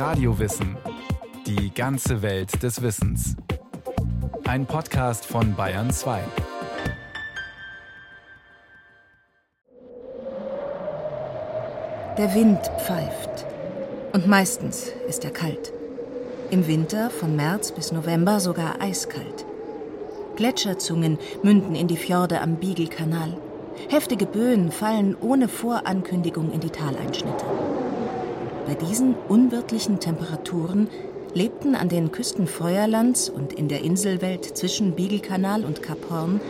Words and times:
Radiowissen. 0.00 0.78
Die 1.46 1.74
ganze 1.74 2.22
Welt 2.22 2.62
des 2.62 2.80
Wissens. 2.80 3.36
Ein 4.48 4.64
Podcast 4.64 5.26
von 5.26 5.54
Bayern 5.54 5.90
2. 5.90 6.22
Der 12.16 12.34
Wind 12.34 12.60
pfeift. 12.78 13.44
Und 14.14 14.26
meistens 14.26 14.90
ist 15.06 15.26
er 15.26 15.32
kalt. 15.32 15.70
Im 16.50 16.66
Winter 16.66 17.10
von 17.10 17.36
März 17.36 17.72
bis 17.72 17.92
November 17.92 18.40
sogar 18.40 18.80
eiskalt. 18.80 19.44
Gletscherzungen 20.36 21.18
münden 21.42 21.74
in 21.74 21.88
die 21.88 21.98
Fjorde 21.98 22.40
am 22.40 22.56
Beagle-Kanal. 22.56 23.36
Heftige 23.90 24.24
Böen 24.24 24.72
fallen 24.72 25.14
ohne 25.20 25.46
Vorankündigung 25.46 26.50
in 26.52 26.60
die 26.60 26.70
Taleinschnitte. 26.70 27.44
Bei 28.70 28.76
diesen 28.76 29.16
unwirtlichen 29.28 29.98
Temperaturen 29.98 30.88
lebten 31.34 31.74
an 31.74 31.88
den 31.88 32.12
Küsten 32.12 32.46
Feuerlands 32.46 33.28
und 33.28 33.52
in 33.52 33.66
der 33.66 33.82
Inselwelt 33.82 34.44
zwischen 34.44 34.94
Beagle-Kanal 34.94 35.64
und 35.64 35.82
Kap 35.82 35.98
Horn 36.08 36.40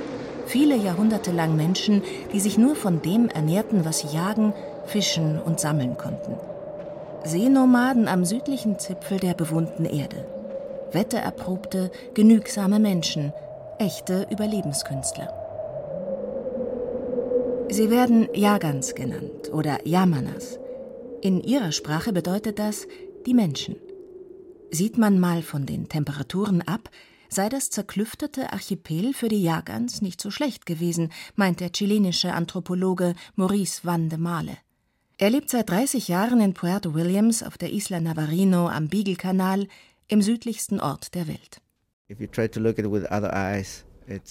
viele 0.45 0.77
Jahrhunderte 0.77 1.33
lang 1.33 1.57
Menschen, 1.57 2.03
die 2.35 2.41
sich 2.41 2.59
nur 2.59 2.77
von 2.77 3.01
dem 3.01 3.31
ernährten, 3.31 3.87
was 3.87 4.01
sie 4.01 4.15
jagen, 4.15 4.53
fischen 4.85 5.41
und 5.41 5.61
sammeln 5.61 5.97
konnten. 5.97 6.35
Seenomaden 7.25 8.07
am 8.07 8.27
südlichen 8.27 8.79
Zipfel 8.79 9.19
der 9.19 9.33
bewohnten 9.33 9.87
Erde. 9.87 10.27
Wettererprobte, 10.93 11.91
genügsame 12.13 12.81
Menschen, 12.81 13.33
echte 13.79 14.27
Überlebenskünstler. 14.31 15.33
Sie 17.71 17.89
werden 17.89 18.29
Jagans 18.35 18.95
genannt 18.95 19.51
oder 19.55 19.79
Yamanas. 19.87 20.60
In 21.23 21.43
ihrer 21.43 21.71
Sprache 21.71 22.15
bedeutet 22.15 22.59
das 22.59 22.89
die 23.27 23.35
Menschen. 23.35 23.77
Sieht 24.71 24.97
man 24.97 25.19
mal 25.19 25.43
von 25.43 25.67
den 25.67 25.89
Temperaturen 25.89 26.63
ab, 26.63 26.89
sei 27.29 27.51
das 27.51 27.69
zerklüftete 27.69 28.53
Archipel 28.55 29.13
für 29.13 29.29
die 29.29 29.43
Jagans 29.43 30.01
nicht 30.01 30.21
so 30.21 30.31
schlecht 30.31 30.65
gewesen, 30.65 31.13
meint 31.37 31.61
der 31.61 31.73
chilenische 31.73 32.33
Anthropologe 32.33 33.15
Maurice 33.37 33.83
Van 33.85 34.09
de 34.09 34.19
Male. 34.19 34.57
Er 35.19 35.29
lebt 35.29 35.51
seit 35.51 35.69
30 35.69 36.09
Jahren 36.09 36.41
in 36.41 36.55
Puerto 36.55 36.95
Williams 36.95 37.43
auf 37.43 37.59
der 37.59 37.71
Isla 37.71 38.01
Navarino 38.01 38.69
am 38.69 38.89
Beagle-Kanal, 38.89 39.67
im 40.09 40.23
südlichsten 40.23 40.81
Ort 40.81 41.15
der 41.15 41.29
Welt. 41.29 41.61
If 42.11 42.19
you 42.19 42.27
try 42.27 42.49
to 42.49 42.59
look 42.61 42.79
at 42.79 42.87
it 42.87 42.91
with 42.91 43.05
other 43.11 43.33
eyes, 43.33 43.85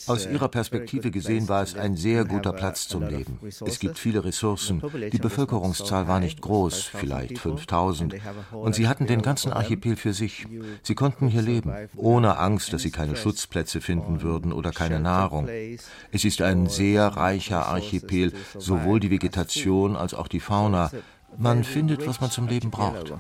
aus 0.08 0.26
ihrer 0.26 0.48
Perspektive 0.48 1.12
gesehen 1.12 1.48
war 1.48 1.64
es 1.64 1.76
ein 1.76 1.96
sehr 1.96 2.26
guter 2.26 2.54
Platz 2.54 2.88
zum 2.88 3.08
Leben. 3.08 3.40
Es 3.66 3.80
gibt 3.80 3.98
viele 3.98 4.24
Ressourcen. 4.24 4.82
Die 5.12 5.18
Bevölkerungszahl 5.18 6.08
war 6.08 6.20
nicht 6.20 6.42
groß, 6.42 6.84
vielleicht 6.84 7.40
5000. 7.40 8.16
Und 8.52 8.76
sie 8.76 8.88
hatten 8.88 9.08
den 9.08 9.22
ganzen 9.22 9.54
Archipel 9.54 9.96
für 9.96 10.14
sich. 10.14 10.48
Sie 10.84 10.96
konnten 10.96 11.28
hier 11.28 11.42
leben, 11.42 11.74
ohne 11.96 12.38
Angst, 12.38 12.74
dass 12.74 12.82
sie 12.82 12.92
keine 12.92 13.16
Schutzplätze 13.16 13.82
finden 13.82 14.22
würden 14.22 14.54
oder 14.54 14.72
keine 14.72 15.00
Nahrung. 15.00 15.48
Es 16.12 16.26
ist 16.26 16.42
ein 16.42 16.68
sehr 16.68 17.08
reicher 17.08 17.68
Archipel, 17.68 18.34
sowohl 18.58 19.00
die 19.00 19.12
Vegetation 19.12 19.96
als 19.96 20.14
auch 20.14 20.28
die 20.28 20.40
Fauna. 20.40 20.92
Man 21.38 21.64
findet, 21.64 22.06
was 22.08 22.22
man 22.22 22.32
zum 22.32 22.48
Leben 22.48 22.72
braucht. 22.72 23.14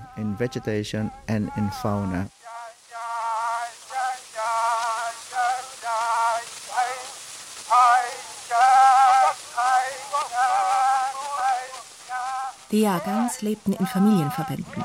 Die 12.71 12.81
Jagans 12.81 13.41
lebten 13.41 13.73
in 13.73 13.87
Familienverbänden. 13.87 14.83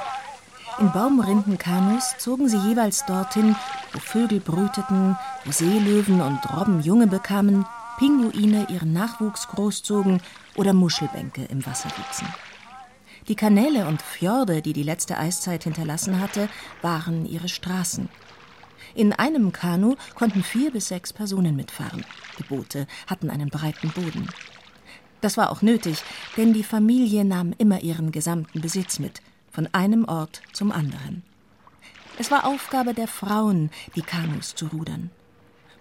In 0.81 0.91
Baumrindenkanus 0.91 2.15
zogen 2.19 2.49
sie 2.49 2.57
jeweils 2.57 3.05
dorthin, 3.05 3.55
wo 3.93 3.99
Vögel 4.01 4.41
brüteten, 4.41 5.17
wo 5.45 5.53
Seelöwen 5.53 6.23
und 6.23 6.41
Robben 6.57 6.81
Junge 6.81 7.07
bekamen, 7.07 7.67
Pinguine 7.99 8.67
ihren 8.71 8.95
Nachwuchs 8.95 9.49
großzogen 9.49 10.23
oder 10.57 10.73
Muschelbänke 10.73 11.45
im 11.45 11.65
Wasser 11.67 11.91
wuchsen. 11.99 12.27
Die 13.29 13.37
Kanäle 13.37 13.87
und 13.87 14.01
Fjorde, 14.01 14.63
die 14.63 14.73
die 14.73 14.83
letzte 14.83 15.19
Eiszeit 15.19 15.65
hinterlassen 15.65 16.21
hatte, 16.21 16.49
waren 16.81 17.27
ihre 17.27 17.49
Straßen. 17.49 18.09
In 18.95 19.13
einem 19.13 19.53
Kanu 19.53 19.97
konnten 20.15 20.43
vier 20.43 20.71
bis 20.71 20.89
sechs 20.89 21.13
Personen 21.13 21.55
mitfahren. 21.55 22.05
Die 22.39 22.45
Boote 22.45 22.87
hatten 23.07 23.29
einen 23.29 23.51
breiten 23.51 23.91
Boden. 23.91 24.29
Das 25.25 25.39
war 25.39 25.51
auch 25.51 25.63
nötig, 25.63 26.03
denn 26.37 26.53
die 26.53 26.63
Familie 26.63 27.25
nahm 27.25 27.55
immer 27.57 27.81
ihren 27.81 28.13
gesamten 28.13 28.61
Besitz 28.61 28.99
mit, 28.99 29.23
von 29.51 29.67
einem 29.73 30.05
Ort 30.05 30.43
zum 30.53 30.71
anderen. 30.71 31.23
Es 32.19 32.31
war 32.31 32.45
Aufgabe 32.45 32.93
der 32.93 33.09
Frauen, 33.09 33.71
die 33.97 34.03
Kanus 34.03 34.55
zu 34.55 34.67
rudern. 34.67 35.09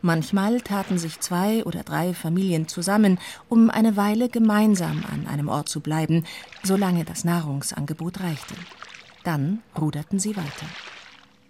Manchmal 0.01 0.61
taten 0.61 0.97
sich 0.97 1.19
zwei 1.19 1.65
oder 1.65 1.83
drei 1.83 2.13
Familien 2.13 2.69
zusammen, 2.69 3.19
um 3.49 3.69
eine 3.69 3.97
Weile 3.97 4.29
gemeinsam 4.29 5.03
an 5.11 5.27
einem 5.27 5.49
Ort 5.49 5.67
zu 5.67 5.81
bleiben, 5.81 6.23
solange 6.63 7.03
das 7.03 7.25
Nahrungsangebot 7.25 8.21
reichte. 8.21 8.55
Dann 9.25 9.61
ruderten 9.77 10.19
sie 10.19 10.37
weiter. 10.37 10.67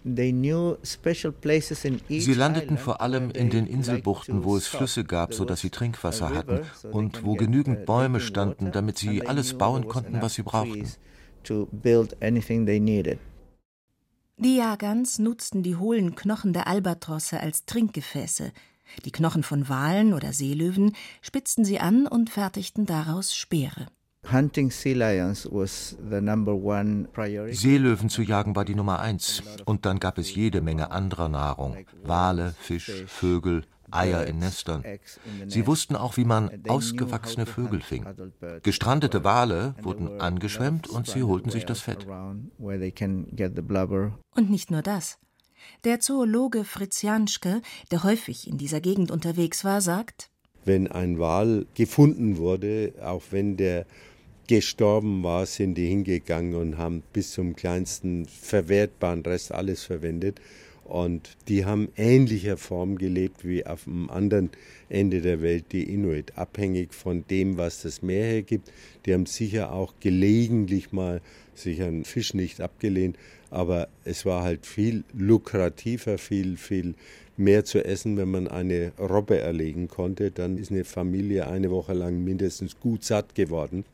Sie 0.04 0.32
landeten 2.34 2.78
vor 2.78 3.02
allem 3.02 3.32
in 3.32 3.50
den 3.50 3.68
Inselbuchten, 3.68 4.44
wo 4.44 4.58
es 4.58 4.68
Flüsse 4.68 5.06
gab, 5.06 5.34
sodass 5.34 5.62
sie 5.62 5.70
Trinkwasser 5.70 6.34
hatten 6.34 6.62
und 6.92 7.24
wo 7.24 7.36
genügend 7.36 7.86
Bäume 7.86 8.20
standen, 8.20 8.72
damit 8.72 8.98
sie 8.98 9.26
alles 9.26 9.58
bauen 9.58 9.88
konnten, 9.88 10.22
was 10.22 10.34
sie 10.34 10.44
brauchten. 10.44 10.90
Die 14.38 14.56
Jagans 14.58 15.20
nutzten 15.20 15.64
die 15.64 15.76
hohlen 15.76 16.16
Knochen 16.16 16.54
der 16.54 16.68
Albatrosse 16.68 17.40
als 17.40 17.66
Trinkgefäße. 17.66 18.52
Die 19.06 19.12
Knochen 19.12 19.44
von 19.44 19.70
Walen 19.70 20.14
oder 20.14 20.34
Seelöwen 20.34 20.96
spitzten 21.22 21.64
sie 21.64 21.80
an 21.80 22.08
und 22.08 22.30
fertigten 22.30 22.86
daraus 22.86 23.36
Speere. 23.36 23.88
Seelöwen 27.52 28.10
zu 28.10 28.22
jagen 28.22 28.56
war 28.56 28.66
die 28.66 28.76
Nummer 28.76 29.00
eins. 29.00 29.44
Und 29.66 29.86
dann 29.86 30.00
gab 30.00 30.18
es 30.18 30.34
jede 30.34 30.62
Menge 30.62 30.92
anderer 30.92 31.30
Nahrung. 31.30 31.78
Wale, 32.04 32.56
Fisch, 32.60 33.04
Vögel, 33.08 33.64
Eier 33.92 34.26
in 34.26 34.40
Nestern. 34.40 34.84
Sie 35.48 35.68
wussten 35.68 35.96
auch, 35.96 36.18
wie 36.18 36.26
man 36.26 36.50
ausgewachsene 36.68 37.46
Vögel 37.46 37.82
fing. 37.82 38.06
Gestrandete 38.64 39.24
Wale 39.24 39.76
wurden 39.82 40.20
angeschwemmt 40.20 40.88
und 40.88 41.08
sie 41.08 41.24
holten 41.24 41.52
sich 41.52 41.66
das 41.66 41.82
Fett. 41.82 42.08
Und 44.36 44.50
nicht 44.50 44.72
nur 44.72 44.82
das. 44.82 45.20
Der 45.84 46.00
Zoologe 46.00 46.64
Fritz 46.64 47.02
Janschke, 47.04 47.62
der 47.92 48.04
häufig 48.04 48.48
in 48.48 48.58
dieser 48.58 48.82
Gegend 48.82 49.12
unterwegs 49.12 49.64
war, 49.64 49.80
sagt, 49.80 50.30
wenn 50.66 50.90
ein 50.92 51.20
Wal 51.20 51.66
gefunden 51.74 52.38
wurde, 52.38 52.94
auch 53.02 53.24
wenn 53.32 53.58
der 53.58 53.86
gestorben 54.48 55.24
war, 55.24 55.46
sind 55.46 55.76
die 55.76 55.88
hingegangen 55.88 56.56
und 56.56 56.78
haben 56.78 57.04
bis 57.14 57.32
zum 57.32 57.56
kleinsten 57.56 58.26
verwertbaren 58.26 59.22
Rest 59.22 59.52
alles 59.52 59.84
verwendet. 59.84 60.40
Und 60.84 61.38
die 61.48 61.64
haben 61.64 61.90
ähnlicher 61.96 62.58
Form 62.58 62.98
gelebt 62.98 63.46
wie 63.46 63.66
auf 63.66 63.86
dem 63.86 64.10
anderen 64.10 64.50
Ende 64.90 65.22
der 65.22 65.42
Welt 65.42 65.66
die 65.72 65.84
Inuit, 65.84 66.38
abhängig 66.38 66.94
von 66.94 67.24
dem, 67.30 67.58
was 67.58 67.84
das 67.84 68.02
Meer 68.02 68.26
hergibt. 68.26 68.72
Die 69.06 69.14
haben 69.14 69.26
sicher 69.26 69.72
auch 69.72 69.94
gelegentlich 70.02 70.92
mal 70.92 71.22
sich 71.56 71.82
einen 71.82 72.04
Fisch 72.04 72.34
nicht 72.34 72.60
abgelehnt, 72.60 73.18
aber 73.50 73.88
es 74.04 74.26
war 74.26 74.44
halt 74.44 74.66
viel 74.66 75.04
lukrativer, 75.14 76.18
viel, 76.18 76.58
viel 76.58 76.96
mehr 77.38 77.66
zu 77.66 77.84
essen, 77.84 78.18
wenn 78.18 78.32
man 78.32 78.48
eine 78.48 78.92
Robbe 79.00 79.40
erlegen 79.40 79.88
konnte. 79.88 80.32
Dann 80.32 80.58
ist 80.58 80.72
eine 80.72 80.84
Familie 80.84 81.48
eine 81.48 81.72
Woche 81.72 81.94
lang 81.94 82.24
mindestens 82.24 82.80
gut 82.80 83.04
satt 83.04 83.36
geworden. 83.36 83.86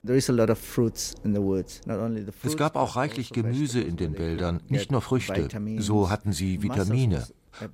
Es 2.43 2.57
gab 2.57 2.75
auch 2.75 2.95
reichlich 2.95 3.31
also 3.31 3.41
Gemüse 3.41 3.81
in 3.81 3.97
den 3.97 4.17
Wäldern, 4.17 4.61
nicht 4.67 4.91
nur 4.91 5.01
Früchte. 5.01 5.47
So 5.79 6.09
hatten 6.09 6.33
sie 6.33 6.61
Vitamine. 6.61 7.25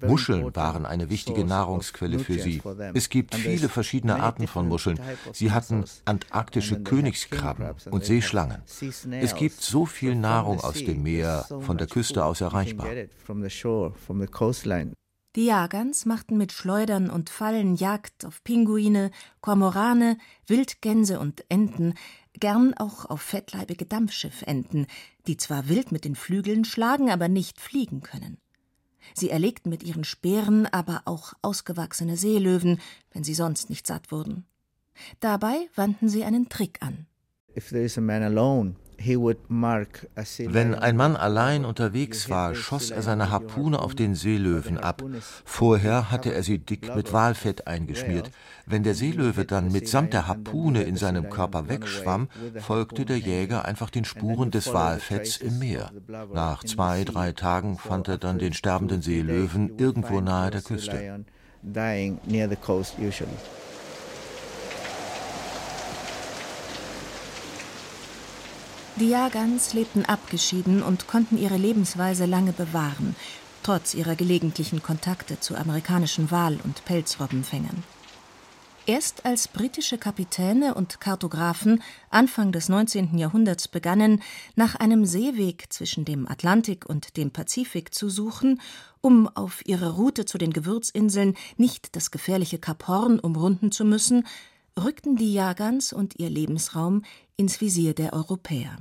Muscheln 0.02 0.56
waren 0.56 0.86
eine 0.86 1.10
wichtige 1.10 1.44
Nahrungsquelle 1.44 2.20
für 2.20 2.40
sie. 2.40 2.62
Es 2.94 3.10
gibt 3.10 3.36
viele 3.36 3.70
verschiedene 3.70 4.20
Arten 4.20 4.48
von 4.48 4.68
Muscheln. 4.68 5.00
Sie 5.34 5.52
hatten 5.52 5.84
antarktische 6.06 6.82
Königskrabben 6.82 7.72
und 7.92 8.06
Seeschlangen. 8.06 8.62
Es 9.12 9.36
gibt 9.36 9.62
so 9.62 9.86
viel 9.86 10.16
Nahrung 10.16 10.60
aus 10.62 10.84
dem 10.84 11.04
Meer, 11.04 11.46
von 11.62 11.78
der 11.78 11.88
Küste 11.88 12.26
aus 12.26 12.42
erreichbar. 12.42 12.88
Die 15.36 15.46
Jagans 15.46 16.06
machten 16.06 16.38
mit 16.38 16.54
Schleudern 16.54 17.10
und 17.10 17.30
Fallen 17.30 17.76
Jagd 17.76 18.24
auf 18.24 18.42
Pinguine, 18.46 19.12
Kormorane, 19.42 20.18
Wildgänse 20.48 21.20
und 21.20 21.44
Enten, 21.50 21.94
gern 22.40 22.74
auch 22.74 23.06
auf 23.06 23.22
fettleibige 23.22 23.86
Dampfschiffenten, 23.86 24.88
die 25.28 25.36
zwar 25.36 25.68
wild 25.68 25.92
mit 25.92 26.06
den 26.06 26.16
Flügeln 26.16 26.64
schlagen, 26.64 27.12
aber 27.12 27.28
nicht 27.28 27.60
fliegen 27.60 28.02
können. 28.02 28.38
Sie 29.14 29.30
erlegten 29.30 29.70
mit 29.70 29.84
ihren 29.84 30.06
Speeren 30.06 30.68
aber 30.68 31.02
auch 31.04 31.34
ausgewachsene 31.42 32.16
Seelöwen, 32.16 32.80
wenn 33.12 33.26
sie 33.26 33.34
sonst 33.34 33.70
nicht 33.70 33.86
satt 33.86 34.12
wurden. 34.12 34.46
Dabei 35.20 35.68
wandten 35.76 36.08
sie 36.08 36.24
einen 36.24 36.48
Trick 36.48 36.78
an. 36.82 37.08
Wenn 38.98 40.76
ein 40.76 40.96
Mann 40.96 41.16
allein 41.16 41.66
unterwegs 41.66 42.30
war, 42.30 42.56
schoss 42.56 42.92
er 42.92 43.02
seine 43.02 43.30
Harpune 43.30 43.80
auf 43.80 43.96
den 43.96 44.16
Seelöwen 44.16 44.78
ab. 44.78 45.04
Vorher 45.44 46.12
hatte 46.12 46.34
er 46.34 46.44
sie 46.44 46.60
dick 46.60 46.96
mit 46.96 47.14
Walfett 47.14 47.68
eingeschmiert. 47.68 48.32
Wenn 48.66 48.84
der 48.84 48.96
Seelöwe 48.96 49.46
dann 49.46 49.72
mitsamt 49.72 50.14
der 50.14 50.28
Harpune 50.28 50.84
in 50.84 50.98
seinem 50.98 51.30
Körper 51.30 51.70
wegschwamm, 51.70 52.30
folgte 52.60 53.06
der 53.06 53.20
Jäger 53.20 53.66
einfach 53.66 53.90
den 53.90 54.06
Spuren 54.06 54.52
des 54.52 54.74
Walfetts 54.74 55.38
im 55.38 55.60
Meer. 55.60 55.92
Nach 56.34 56.64
zwei, 56.64 57.04
drei 57.04 57.32
Tagen 57.32 57.78
fand 57.78 58.08
er 58.08 58.18
dann 58.18 58.40
den 58.40 58.54
sterbenden 58.54 59.02
Seelöwen 59.02 59.78
irgendwo 59.78 60.22
nahe 60.22 60.52
der 60.52 60.62
Küste. 60.62 61.26
Die 68.98 69.10
Jagans 69.10 69.74
lebten 69.74 70.06
abgeschieden 70.06 70.82
und 70.82 71.06
konnten 71.06 71.38
ihre 71.38 71.58
Lebensweise 71.58 72.26
lange 72.26 72.54
bewahren, 72.54 73.14
trotz 73.62 73.94
ihrer 73.94 74.16
gelegentlichen 74.16 74.82
Kontakte 74.82 75.38
zu 75.38 75.56
amerikanischen 75.58 76.32
Wal- 76.32 76.60
und 76.64 76.86
Pelzrobbenfängern. 76.86 77.84
Erst 78.86 79.26
als 79.26 79.50
britische 79.50 79.98
Kapitäne 79.98 80.76
und 80.76 81.02
Kartografen 81.02 81.84
Anfang 82.10 82.54
des 82.54 82.70
19. 82.70 83.18
Jahrhunderts 83.18 83.68
begannen, 83.68 84.22
nach 84.56 84.76
einem 84.76 85.06
Seeweg 85.06 85.74
zwischen 85.74 86.06
dem 86.06 86.26
Atlantik 86.26 86.86
und 86.86 87.18
dem 87.18 87.32
Pazifik 87.32 87.94
zu 87.94 88.10
suchen, 88.10 88.62
um 89.02 89.28
auf 89.28 89.66
ihrer 89.66 89.96
Route 89.96 90.24
zu 90.24 90.38
den 90.38 90.54
Gewürzinseln 90.54 91.36
nicht 91.58 91.98
das 91.98 92.12
gefährliche 92.12 92.60
Kap 92.60 92.88
Horn 92.88 93.20
umrunden 93.20 93.74
zu 93.74 93.84
müssen, 93.84 94.26
rückten 94.78 95.16
die 95.16 95.34
Jagans 95.34 95.94
und 95.94 96.20
ihr 96.20 96.30
Lebensraum 96.30 97.04
ins 97.38 97.62
Visier 97.62 97.94
der 97.94 98.14
Europäer. 98.14 98.78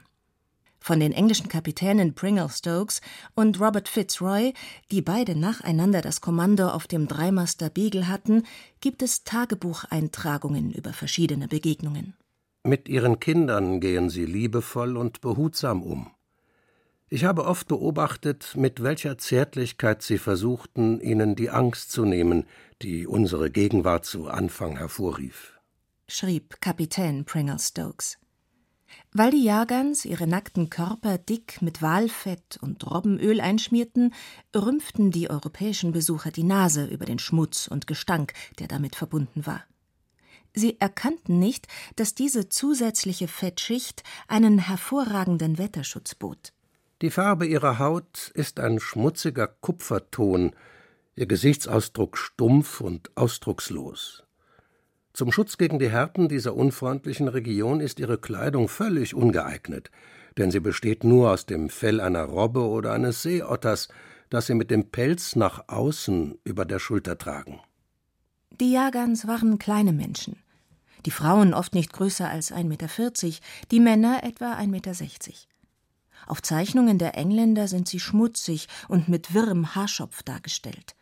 Von 0.80 1.00
den 1.00 1.12
englischen 1.12 1.48
Kapitänen 1.48 2.14
Pringle 2.14 2.50
Stokes 2.50 3.00
und 3.34 3.58
Robert 3.58 3.88
Fitzroy, 3.88 4.52
die 4.90 5.00
beide 5.00 5.34
nacheinander 5.34 6.02
das 6.02 6.20
Kommando 6.20 6.68
auf 6.68 6.86
dem 6.86 7.08
Dreimaster 7.08 7.70
Beagle 7.70 8.06
hatten, 8.06 8.42
gibt 8.80 9.02
es 9.02 9.24
Tagebucheintragungen 9.24 10.72
über 10.72 10.92
verschiedene 10.92 11.48
Begegnungen. 11.48 12.14
Mit 12.64 12.88
ihren 12.88 13.18
Kindern 13.18 13.80
gehen 13.80 14.10
sie 14.10 14.26
liebevoll 14.26 14.98
und 14.98 15.22
behutsam 15.22 15.82
um. 15.82 16.10
Ich 17.08 17.24
habe 17.24 17.44
oft 17.46 17.68
beobachtet, 17.68 18.54
mit 18.56 18.82
welcher 18.82 19.16
Zärtlichkeit 19.16 20.02
sie 20.02 20.18
versuchten, 20.18 21.00
ihnen 21.00 21.34
die 21.34 21.48
Angst 21.48 21.92
zu 21.92 22.04
nehmen, 22.04 22.44
die 22.82 23.06
unsere 23.06 23.50
Gegenwart 23.50 24.04
zu 24.04 24.28
Anfang 24.28 24.76
hervorrief 24.76 25.53
schrieb 26.08 26.60
Kapitän 26.60 27.24
Pringle 27.24 27.58
Stokes. 27.58 28.18
Weil 29.12 29.30
die 29.30 29.44
Jagans 29.44 30.04
ihre 30.04 30.26
nackten 30.26 30.70
Körper 30.70 31.18
dick 31.18 31.62
mit 31.62 31.82
Walfett 31.82 32.58
und 32.60 32.84
Robbenöl 32.90 33.40
einschmierten, 33.40 34.12
rümpften 34.54 35.10
die 35.10 35.30
europäischen 35.30 35.92
Besucher 35.92 36.30
die 36.30 36.44
Nase 36.44 36.86
über 36.86 37.04
den 37.04 37.18
Schmutz 37.18 37.68
und 37.68 37.86
Gestank, 37.86 38.32
der 38.58 38.68
damit 38.68 38.96
verbunden 38.96 39.46
war. 39.46 39.64
Sie 40.52 40.80
erkannten 40.80 41.38
nicht, 41.38 41.66
dass 41.96 42.14
diese 42.14 42.48
zusätzliche 42.48 43.26
Fettschicht 43.26 44.04
einen 44.28 44.58
hervorragenden 44.58 45.58
Wetterschutz 45.58 46.14
bot. 46.14 46.52
Die 47.02 47.10
Farbe 47.10 47.46
ihrer 47.46 47.78
Haut 47.80 48.30
ist 48.34 48.60
ein 48.60 48.78
schmutziger 48.78 49.48
Kupferton, 49.48 50.54
ihr 51.16 51.26
Gesichtsausdruck 51.26 52.16
stumpf 52.16 52.80
und 52.80 53.10
ausdruckslos. 53.16 54.23
Zum 55.14 55.30
Schutz 55.30 55.58
gegen 55.58 55.78
die 55.78 55.90
Härten 55.90 56.28
dieser 56.28 56.56
unfreundlichen 56.56 57.28
Region 57.28 57.78
ist 57.78 58.00
ihre 58.00 58.18
Kleidung 58.18 58.68
völlig 58.68 59.14
ungeeignet, 59.14 59.92
denn 60.36 60.50
sie 60.50 60.58
besteht 60.58 61.04
nur 61.04 61.30
aus 61.30 61.46
dem 61.46 61.68
Fell 61.68 62.00
einer 62.00 62.24
Robbe 62.24 62.66
oder 62.66 62.92
eines 62.92 63.22
Seeotters, 63.22 63.86
das 64.28 64.46
sie 64.46 64.54
mit 64.54 64.72
dem 64.72 64.90
Pelz 64.90 65.36
nach 65.36 65.68
außen 65.68 66.40
über 66.42 66.64
der 66.64 66.80
Schulter 66.80 67.16
tragen. 67.16 67.60
Die 68.60 68.72
Jagans 68.72 69.28
waren 69.28 69.60
kleine 69.60 69.92
Menschen. 69.92 70.36
Die 71.06 71.12
Frauen 71.12 71.54
oft 71.54 71.74
nicht 71.74 71.92
größer 71.92 72.28
als 72.28 72.52
1,40 72.52 72.64
Meter, 72.64 73.38
die 73.70 73.80
Männer 73.80 74.24
etwa 74.24 74.54
1,60 74.54 74.66
Meter. 74.66 74.92
Auf 76.26 76.42
Zeichnungen 76.42 76.98
der 76.98 77.16
Engländer 77.16 77.68
sind 77.68 77.86
sie 77.86 78.00
schmutzig 78.00 78.66
und 78.88 79.08
mit 79.08 79.32
wirrem 79.32 79.76
Haarschopf 79.76 80.24
dargestellt. 80.24 80.96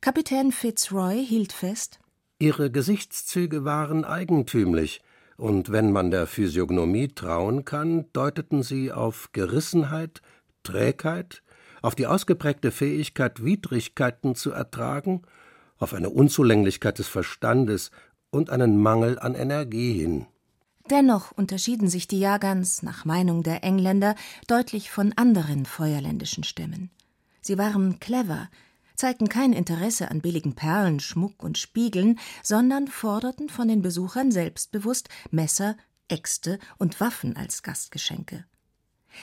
Kapitän 0.00 0.50
Fitzroy 0.50 1.22
hielt 1.26 1.52
fest, 1.52 1.98
Ihre 2.44 2.70
Gesichtszüge 2.70 3.64
waren 3.64 4.04
eigentümlich, 4.04 5.00
und 5.38 5.72
wenn 5.72 5.92
man 5.92 6.10
der 6.10 6.26
Physiognomie 6.26 7.08
trauen 7.08 7.64
kann, 7.64 8.04
deuteten 8.12 8.62
sie 8.62 8.92
auf 8.92 9.30
Gerissenheit, 9.32 10.20
Trägheit, 10.62 11.42
auf 11.80 11.94
die 11.94 12.06
ausgeprägte 12.06 12.70
Fähigkeit, 12.70 13.42
Widrigkeiten 13.42 14.34
zu 14.34 14.50
ertragen, 14.50 15.22
auf 15.78 15.94
eine 15.94 16.10
Unzulänglichkeit 16.10 16.98
des 16.98 17.08
Verstandes 17.08 17.90
und 18.28 18.50
einen 18.50 18.76
Mangel 18.76 19.18
an 19.18 19.34
Energie 19.34 19.94
hin. 19.94 20.26
Dennoch 20.90 21.32
unterschieden 21.32 21.88
sich 21.88 22.08
die 22.08 22.20
Jagans 22.20 22.82
nach 22.82 23.06
Meinung 23.06 23.42
der 23.42 23.64
Engländer 23.64 24.16
deutlich 24.48 24.90
von 24.90 25.14
anderen 25.16 25.64
feuerländischen 25.64 26.44
Stämmen. 26.44 26.90
Sie 27.40 27.56
waren 27.56 28.00
clever, 28.00 28.50
zeigten 28.94 29.28
kein 29.28 29.52
Interesse 29.52 30.10
an 30.10 30.20
billigen 30.20 30.54
Perlen, 30.54 31.00
Schmuck 31.00 31.42
und 31.42 31.58
Spiegeln, 31.58 32.18
sondern 32.42 32.88
forderten 32.88 33.48
von 33.48 33.68
den 33.68 33.82
Besuchern 33.82 34.30
selbstbewusst 34.30 35.08
Messer, 35.30 35.76
Äxte 36.08 36.58
und 36.78 37.00
Waffen 37.00 37.36
als 37.36 37.62
Gastgeschenke. 37.62 38.44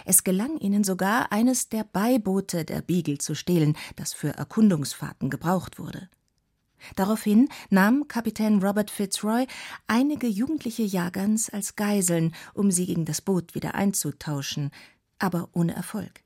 Es 0.05 0.23
gelang 0.23 0.57
ihnen 0.57 0.83
sogar, 0.83 1.31
eines 1.31 1.69
der 1.69 1.83
Beiboote 1.83 2.65
der 2.65 2.81
Beagle 2.81 3.17
zu 3.17 3.35
stehlen, 3.35 3.75
das 3.95 4.13
für 4.13 4.29
Erkundungsfahrten 4.29 5.29
gebraucht 5.29 5.79
wurde. 5.79 6.09
Daraufhin 6.95 7.49
nahm 7.69 8.07
Kapitän 8.07 8.63
Robert 8.63 8.89
Fitzroy 8.89 9.45
einige 9.87 10.27
jugendliche 10.27 10.83
Jagans 10.83 11.49
als 11.49 11.75
Geiseln, 11.75 12.33
um 12.53 12.71
sie 12.71 12.87
gegen 12.87 13.05
das 13.05 13.21
Boot 13.21 13.53
wieder 13.53 13.75
einzutauschen, 13.75 14.71
aber 15.19 15.49
ohne 15.53 15.75
Erfolg. 15.75 16.23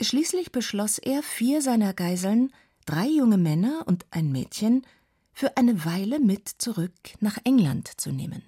Schließlich 0.00 0.52
beschloss 0.52 0.98
er, 0.98 1.22
vier 1.22 1.60
seiner 1.60 1.92
Geiseln, 1.92 2.52
drei 2.86 3.06
junge 3.06 3.36
Männer 3.38 3.82
und 3.86 4.06
ein 4.10 4.30
Mädchen, 4.30 4.86
für 5.32 5.56
eine 5.56 5.84
Weile 5.84 6.20
mit 6.20 6.48
zurück 6.48 6.92
nach 7.20 7.38
England 7.44 8.00
zu 8.00 8.10
nehmen. 8.10 8.42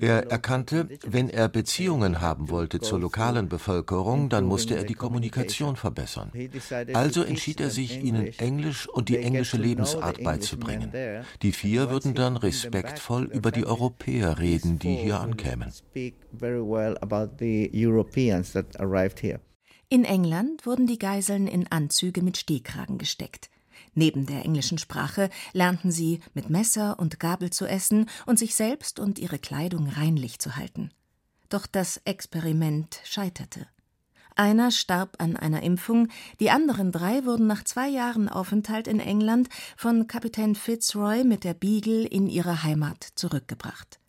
Er 0.00 0.30
erkannte, 0.30 0.88
wenn 1.04 1.28
er 1.28 1.48
Beziehungen 1.48 2.20
haben 2.20 2.50
wollte 2.50 2.78
zur 2.78 3.00
lokalen 3.00 3.48
Bevölkerung, 3.48 4.28
dann 4.28 4.44
musste 4.44 4.76
er 4.76 4.84
die 4.84 4.94
Kommunikation 4.94 5.74
verbessern. 5.74 6.30
Also 6.92 7.24
entschied 7.24 7.60
er 7.60 7.70
sich, 7.70 8.00
ihnen 8.00 8.26
Englisch 8.38 8.88
und 8.88 9.08
die 9.08 9.18
englische 9.18 9.56
Lebensart 9.56 10.22
beizubringen. 10.22 10.92
Die 11.42 11.50
vier 11.50 11.90
würden 11.90 12.14
dann 12.14 12.36
respektvoll 12.36 13.24
über 13.24 13.50
die 13.50 13.66
Europäer 13.66 14.38
reden, 14.38 14.78
die 14.78 14.94
hier 14.94 15.18
ankämen. 15.18 15.72
In 19.88 20.04
England 20.04 20.64
wurden 20.64 20.86
die 20.86 20.98
Geiseln 20.98 21.48
in 21.48 21.66
Anzüge 21.66 22.22
mit 22.22 22.36
Stehkragen 22.36 22.98
gesteckt. 22.98 23.50
Neben 23.94 24.26
der 24.26 24.44
englischen 24.44 24.78
Sprache 24.78 25.30
lernten 25.52 25.90
sie 25.90 26.20
mit 26.34 26.50
Messer 26.50 26.98
und 26.98 27.20
Gabel 27.20 27.50
zu 27.50 27.66
essen 27.66 28.08
und 28.26 28.38
sich 28.38 28.54
selbst 28.54 28.98
und 28.98 29.18
ihre 29.18 29.38
Kleidung 29.38 29.88
reinlich 29.88 30.38
zu 30.38 30.56
halten. 30.56 30.90
Doch 31.48 31.66
das 31.66 31.98
Experiment 32.04 33.00
scheiterte. 33.04 33.66
Einer 34.36 34.72
starb 34.72 35.14
an 35.22 35.36
einer 35.36 35.62
Impfung, 35.62 36.08
die 36.40 36.50
anderen 36.50 36.90
drei 36.90 37.24
wurden 37.24 37.46
nach 37.46 37.62
zwei 37.62 37.88
Jahren 37.88 38.28
Aufenthalt 38.28 38.88
in 38.88 38.98
England 38.98 39.48
von 39.76 40.08
Kapitän 40.08 40.56
Fitzroy 40.56 41.22
mit 41.22 41.44
der 41.44 41.54
Beagle 41.54 42.04
in 42.04 42.26
ihre 42.26 42.64
Heimat 42.64 43.06
zurückgebracht. 43.14 44.00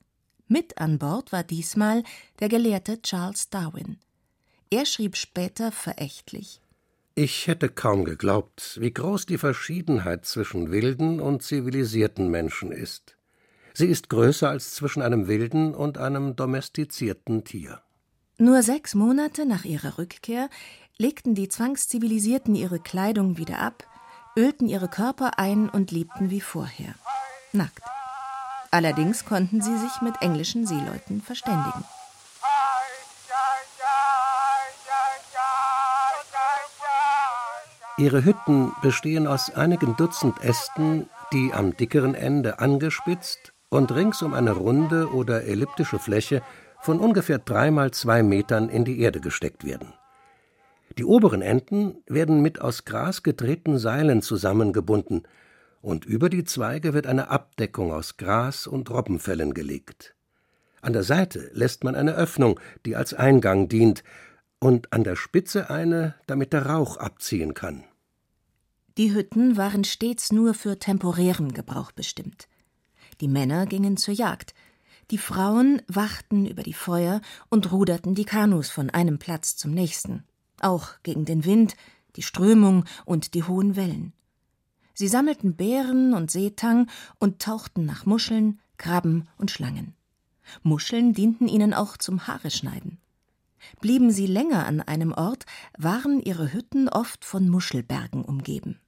Mit 0.48 0.80
an 0.80 0.98
Bord 0.98 1.32
war 1.32 1.44
diesmal 1.44 2.04
der 2.40 2.50
Gelehrte 2.50 3.02
Charles 3.04 3.52
Darwin. 3.52 4.00
Er 4.72 4.88
schrieb 4.88 5.16
später 5.16 5.72
verächtlich 5.72 6.60
ich 7.16 7.48
hätte 7.48 7.70
kaum 7.70 8.04
geglaubt, 8.04 8.78
wie 8.82 8.94
groß 8.94 9.26
die 9.26 9.38
Verschiedenheit 9.38 10.26
zwischen 10.26 10.70
wilden 10.72 11.22
und 11.22 11.42
zivilisierten 11.44 12.30
Menschen 12.30 12.74
ist. 12.74 13.18
Sie 13.74 13.88
ist 13.88 14.10
größer 14.10 14.50
als 14.50 14.74
zwischen 14.74 15.02
einem 15.02 15.28
wilden 15.28 15.74
und 15.74 15.98
einem 15.98 16.36
domestizierten 16.36 17.46
Tier. 17.46 17.82
Nur 18.38 18.62
sechs 18.64 18.96
Monate 18.96 19.46
nach 19.46 19.64
ihrer 19.64 19.98
Rückkehr 19.98 20.50
legten 20.98 21.36
die 21.36 21.48
Zwangszivilisierten 21.48 22.54
ihre 22.54 22.80
Kleidung 22.80 23.38
wieder 23.38 23.60
ab, 23.60 23.88
ölten 24.38 24.68
ihre 24.68 24.90
Körper 24.90 25.40
ein 25.40 25.70
und 25.70 25.92
lebten 25.92 26.30
wie 26.30 26.42
vorher, 26.42 26.96
nackt. 27.54 27.84
Allerdings 28.72 29.24
konnten 29.24 29.62
sie 29.62 29.78
sich 29.78 30.02
mit 30.02 30.22
englischen 30.22 30.68
Seeleuten 30.68 31.22
verständigen. 31.22 31.86
Ihre 37.98 38.26
Hütten 38.26 38.74
bestehen 38.82 39.26
aus 39.26 39.56
einigen 39.56 39.96
Dutzend 39.96 40.44
Ästen, 40.44 41.10
die 41.32 41.54
am 41.54 41.78
dickeren 41.78 42.14
Ende 42.14 42.60
angespitzt, 42.60 43.54
und 43.70 43.90
rings 43.94 44.22
um 44.22 44.34
eine 44.34 44.52
runde 44.52 45.14
oder 45.14 45.46
elliptische 45.46 45.98
Fläche 45.98 46.42
von 46.82 47.00
ungefähr 47.00 47.40
drei 47.40 47.72
mal 47.72 47.92
zwei 47.92 48.22
Metern 48.22 48.68
in 48.68 48.84
die 48.84 49.00
Erde 49.00 49.22
gesteckt 49.22 49.64
werden. 49.64 49.94
Die 50.98 51.06
oberen 51.06 51.42
Enden 51.42 52.04
werden 52.06 52.42
mit 52.42 52.60
aus 52.60 52.84
Gras 52.84 53.24
gedrehten 53.24 53.78
Seilen 53.78 54.22
zusammengebunden, 54.22 55.24
und 55.82 56.04
über 56.04 56.30
die 56.30 56.44
Zweige 56.44 56.94
wird 56.94 57.08
eine 57.08 57.30
Abdeckung 57.30 57.94
aus 57.94 58.18
Gras 58.18 58.68
und 58.68 58.90
Robbenfellen 58.90 59.54
gelegt. 59.54 60.16
An 60.82 60.94
der 60.94 61.04
Seite 61.04 61.50
lässt 61.54 61.84
man 61.84 61.96
eine 61.96 62.14
Öffnung, 62.16 62.60
die 62.86 62.96
als 62.96 63.14
Eingang 63.14 63.70
dient, 63.70 64.04
und 64.60 64.94
an 64.94 65.04
der 65.04 65.16
Spitze 65.16 65.70
eine, 65.70 66.16
damit 66.28 66.54
der 66.54 66.66
Rauch 66.66 66.98
abziehen 66.98 67.54
kann. 67.54 67.84
Die 68.98 69.14
Hütten 69.14 69.58
waren 69.58 69.84
stets 69.84 70.32
nur 70.32 70.54
für 70.54 70.80
temporären 70.80 71.54
Gebrauch 71.54 71.92
bestimmt. 71.92 72.48
Die 73.22 73.28
Männer 73.28 73.66
gingen 73.66 73.98
zur 73.98 74.14
Jagd, 74.14 74.54
die 75.12 75.18
Frauen 75.18 75.82
wachten 75.88 76.46
über 76.48 76.64
die 76.64 76.74
Feuer 76.74 77.22
und 77.50 77.72
ruderten 77.72 78.16
die 78.16 78.26
Kanus 78.26 78.70
von 78.70 78.90
einem 78.90 79.20
Platz 79.20 79.56
zum 79.56 79.72
nächsten, 79.72 80.24
auch 80.62 80.94
gegen 81.04 81.26
den 81.26 81.46
Wind, 81.46 81.76
die 82.16 82.24
Strömung 82.24 82.86
und 83.06 83.34
die 83.34 83.44
hohen 83.44 83.76
Wellen. 83.76 84.14
Sie 84.94 85.08
sammelten 85.08 85.56
Beeren 85.56 86.14
und 86.14 86.32
Seetang 86.32 86.90
und 87.20 87.42
tauchten 87.42 87.86
nach 87.86 88.06
Muscheln, 88.06 88.60
Krabben 88.78 89.28
und 89.38 89.52
Schlangen. 89.52 89.94
Muscheln 90.64 91.14
dienten 91.14 91.48
ihnen 91.48 91.74
auch 91.74 91.98
zum 91.98 92.28
Haareschneiden. 92.28 92.98
Blieben 93.82 94.12
sie 94.12 94.28
länger 94.28 94.66
an 94.66 94.82
einem 94.82 95.14
Ort, 95.14 95.46
waren 95.78 96.20
ihre 96.20 96.54
Hütten 96.54 96.90
oft 96.90 97.26
von 97.26 97.50
Muschelbergen 97.50 98.24
umgeben. 98.24 98.80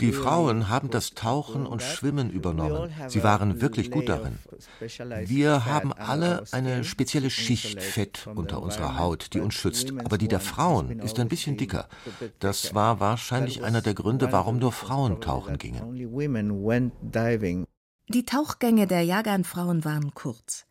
Die 0.00 0.12
Frauen 0.12 0.68
haben 0.68 0.90
das 0.90 1.10
Tauchen 1.14 1.66
und 1.66 1.82
Schwimmen 1.82 2.30
übernommen. 2.30 2.90
Sie 3.08 3.22
waren 3.22 3.60
wirklich 3.60 3.90
gut 3.90 4.08
darin. 4.08 4.38
Wir 5.26 5.66
haben 5.66 5.92
alle 5.92 6.44
eine 6.52 6.84
spezielle 6.84 7.30
Schicht 7.30 7.82
Fett 7.82 8.26
unter 8.26 8.62
unserer 8.62 8.98
Haut, 8.98 9.34
die 9.34 9.40
uns 9.40 9.54
schützt, 9.54 9.92
aber 10.04 10.18
die 10.18 10.28
der 10.28 10.40
Frauen 10.40 11.00
ist 11.00 11.18
ein 11.18 11.28
bisschen 11.28 11.56
dicker. 11.56 11.88
Das 12.38 12.74
war 12.74 13.00
wahrscheinlich 13.00 13.62
einer 13.62 13.82
der 13.82 13.94
Gründe, 13.94 14.32
warum 14.32 14.58
nur 14.58 14.72
Frauen 14.72 15.20
tauchen 15.20 15.58
gingen. 15.58 15.82
Die 18.08 18.24
Tauchgänge 18.24 18.86
der 18.86 19.02
Jaganfrauen 19.02 19.84
waren 19.84 20.14
kurz. 20.14 20.66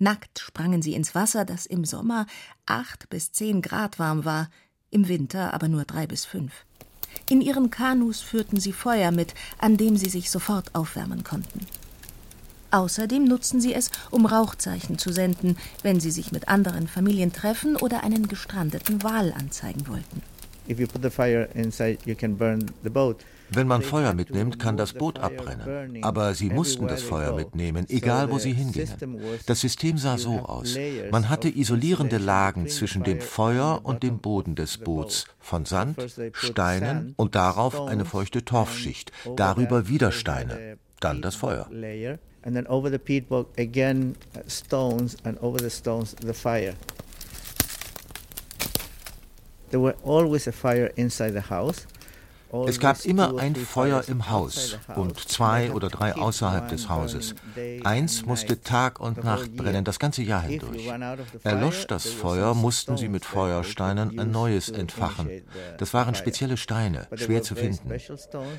Nackt 0.00 0.38
sprangen 0.38 0.80
sie 0.80 0.94
ins 0.94 1.14
Wasser, 1.14 1.44
das 1.44 1.66
im 1.66 1.84
Sommer 1.84 2.26
acht 2.64 3.10
bis 3.10 3.32
zehn 3.32 3.60
Grad 3.60 3.98
warm 3.98 4.24
war, 4.24 4.50
im 4.90 5.08
Winter 5.08 5.52
aber 5.52 5.68
nur 5.68 5.84
drei 5.84 6.06
bis 6.06 6.24
fünf. 6.24 6.64
In 7.28 7.42
ihren 7.42 7.70
Kanus 7.70 8.20
führten 8.20 8.58
sie 8.58 8.72
Feuer 8.72 9.10
mit, 9.10 9.34
an 9.58 9.76
dem 9.76 9.98
sie 9.98 10.08
sich 10.08 10.30
sofort 10.30 10.74
aufwärmen 10.74 11.22
konnten. 11.22 11.66
Außerdem 12.70 13.24
nutzten 13.24 13.60
sie 13.60 13.74
es, 13.74 13.90
um 14.10 14.24
Rauchzeichen 14.24 14.96
zu 14.96 15.12
senden, 15.12 15.58
wenn 15.82 16.00
sie 16.00 16.10
sich 16.10 16.32
mit 16.32 16.48
anderen 16.48 16.88
Familien 16.88 17.32
treffen 17.32 17.76
oder 17.76 18.02
einen 18.02 18.26
gestrandeten 18.26 19.02
Wal 19.02 19.32
anzeigen 19.32 19.86
wollten. 19.86 20.22
If 20.66 20.78
you 20.78 20.86
put 20.86 21.02
the 21.02 21.10
fire 21.10 21.48
inside, 21.54 21.98
you 22.06 22.14
can 22.14 22.38
burn 22.38 22.70
the 22.82 22.90
boat. 22.90 23.22
Wenn 23.52 23.66
man 23.66 23.82
Feuer 23.82 24.14
mitnimmt, 24.14 24.58
kann 24.58 24.76
das 24.76 24.92
Boot 24.92 25.18
abbrennen. 25.18 26.02
Aber 26.02 26.34
sie 26.34 26.50
mussten 26.50 26.86
das 26.86 27.02
Feuer 27.02 27.34
mitnehmen, 27.34 27.86
egal 27.88 28.30
wo 28.30 28.38
sie 28.38 28.52
hingingen. 28.52 28.88
Das 29.46 29.60
System 29.60 29.98
sah 29.98 30.18
so 30.18 30.40
aus. 30.40 30.76
Man 31.10 31.28
hatte 31.28 31.48
isolierende 31.48 32.18
Lagen 32.18 32.68
zwischen 32.68 33.02
dem 33.02 33.20
Feuer 33.20 33.80
und 33.82 34.02
dem 34.02 34.18
Boden 34.18 34.54
des 34.54 34.78
Boots 34.78 35.26
von 35.38 35.64
Sand, 35.64 35.98
Steinen 36.32 37.14
und 37.16 37.34
darauf 37.34 37.80
eine 37.88 38.04
feuchte 38.04 38.44
Torfschicht, 38.44 39.12
darüber 39.36 39.88
wieder 39.88 40.12
Steine, 40.12 40.78
dann 41.00 41.22
das 41.22 41.34
Feuer. 41.34 41.68
And 42.42 42.54
then 42.54 42.66
over 42.68 42.90
the 42.90 42.98
peat 42.98 43.28
bog 43.28 43.48
again 43.58 44.16
stones 44.48 45.14
and 45.24 45.38
over 45.42 45.58
the 45.58 45.68
stones 45.68 46.16
the 46.24 46.32
fire. 46.32 46.74
There 49.70 49.80
were 49.80 49.94
always 50.02 50.48
a 50.48 50.52
fire 50.52 50.90
inside 50.96 51.34
the 51.34 51.50
house. 51.50 51.86
Es 52.66 52.80
gab 52.80 53.04
immer 53.04 53.38
ein 53.38 53.54
Feuer 53.54 54.04
im 54.08 54.28
Haus 54.30 54.78
und 54.96 55.18
zwei 55.28 55.72
oder 55.72 55.88
drei 55.88 56.14
außerhalb 56.14 56.68
des 56.68 56.88
Hauses. 56.88 57.34
Eins 57.84 58.26
musste 58.26 58.60
Tag 58.60 59.00
und 59.00 59.24
Nacht 59.24 59.56
brennen, 59.56 59.84
das 59.84 59.98
ganze 59.98 60.22
Jahr 60.22 60.42
hindurch. 60.42 60.90
Erlosch 61.44 61.86
das 61.86 62.06
Feuer, 62.06 62.54
mussten 62.54 62.96
sie 62.96 63.08
mit 63.08 63.24
Feuersteinen 63.24 64.18
ein 64.18 64.30
neues 64.30 64.68
entfachen. 64.68 65.30
Das 65.78 65.94
waren 65.94 66.14
spezielle 66.14 66.56
Steine, 66.56 67.06
schwer 67.14 67.42
zu 67.42 67.54
finden. 67.54 67.92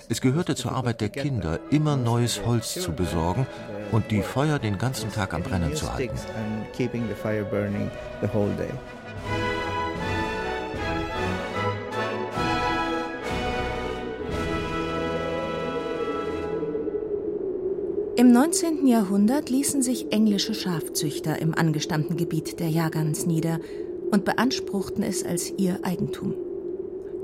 Es 0.10 0.21
gehörte 0.21 0.55
zur 0.55 0.71
Arbeit 0.71 1.01
der 1.01 1.10
Kinder, 1.10 1.60
immer 1.69 1.98
neues 1.98 2.45
Holz 2.45 2.74
zu 2.74 2.93
besorgen 2.93 3.45
und 3.91 4.12
die 4.12 4.21
Feuer 4.21 4.60
den 4.60 4.77
ganzen 4.77 5.12
Tag 5.12 5.33
am 5.33 5.43
Brennen 5.43 5.75
zu 5.75 5.91
halten. 5.93 6.17
Im 18.21 18.31
19. 18.33 18.85
Jahrhundert 18.85 19.49
ließen 19.49 19.81
sich 19.81 20.11
englische 20.13 20.53
Schafzüchter 20.53 21.41
im 21.41 21.55
angestammten 21.55 22.17
Gebiet 22.17 22.59
der 22.59 22.69
Jagans 22.69 23.25
nieder 23.25 23.59
und 24.11 24.25
beanspruchten 24.25 25.03
es 25.03 25.25
als 25.25 25.51
ihr 25.57 25.79
Eigentum. 25.81 26.35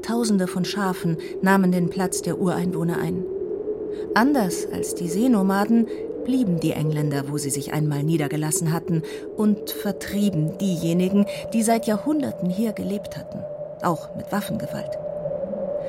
Tausende 0.01 0.47
von 0.47 0.65
Schafen 0.65 1.17
nahmen 1.43 1.71
den 1.71 1.91
Platz 1.91 2.23
der 2.23 2.39
Ureinwohner 2.39 2.97
ein. 2.97 3.23
Anders 4.15 4.65
als 4.73 4.95
die 4.95 5.07
Seenomaden 5.07 5.85
blieben 6.25 6.59
die 6.59 6.71
Engländer, 6.71 7.25
wo 7.29 7.37
sie 7.37 7.51
sich 7.51 7.73
einmal 7.73 8.01
niedergelassen 8.01 8.73
hatten, 8.73 9.03
und 9.35 9.69
vertrieben 9.69 10.57
diejenigen, 10.57 11.27
die 11.53 11.61
seit 11.61 11.85
Jahrhunderten 11.85 12.49
hier 12.49 12.73
gelebt 12.73 13.15
hatten, 13.15 13.43
auch 13.83 14.15
mit 14.15 14.31
Waffengewalt. 14.31 14.97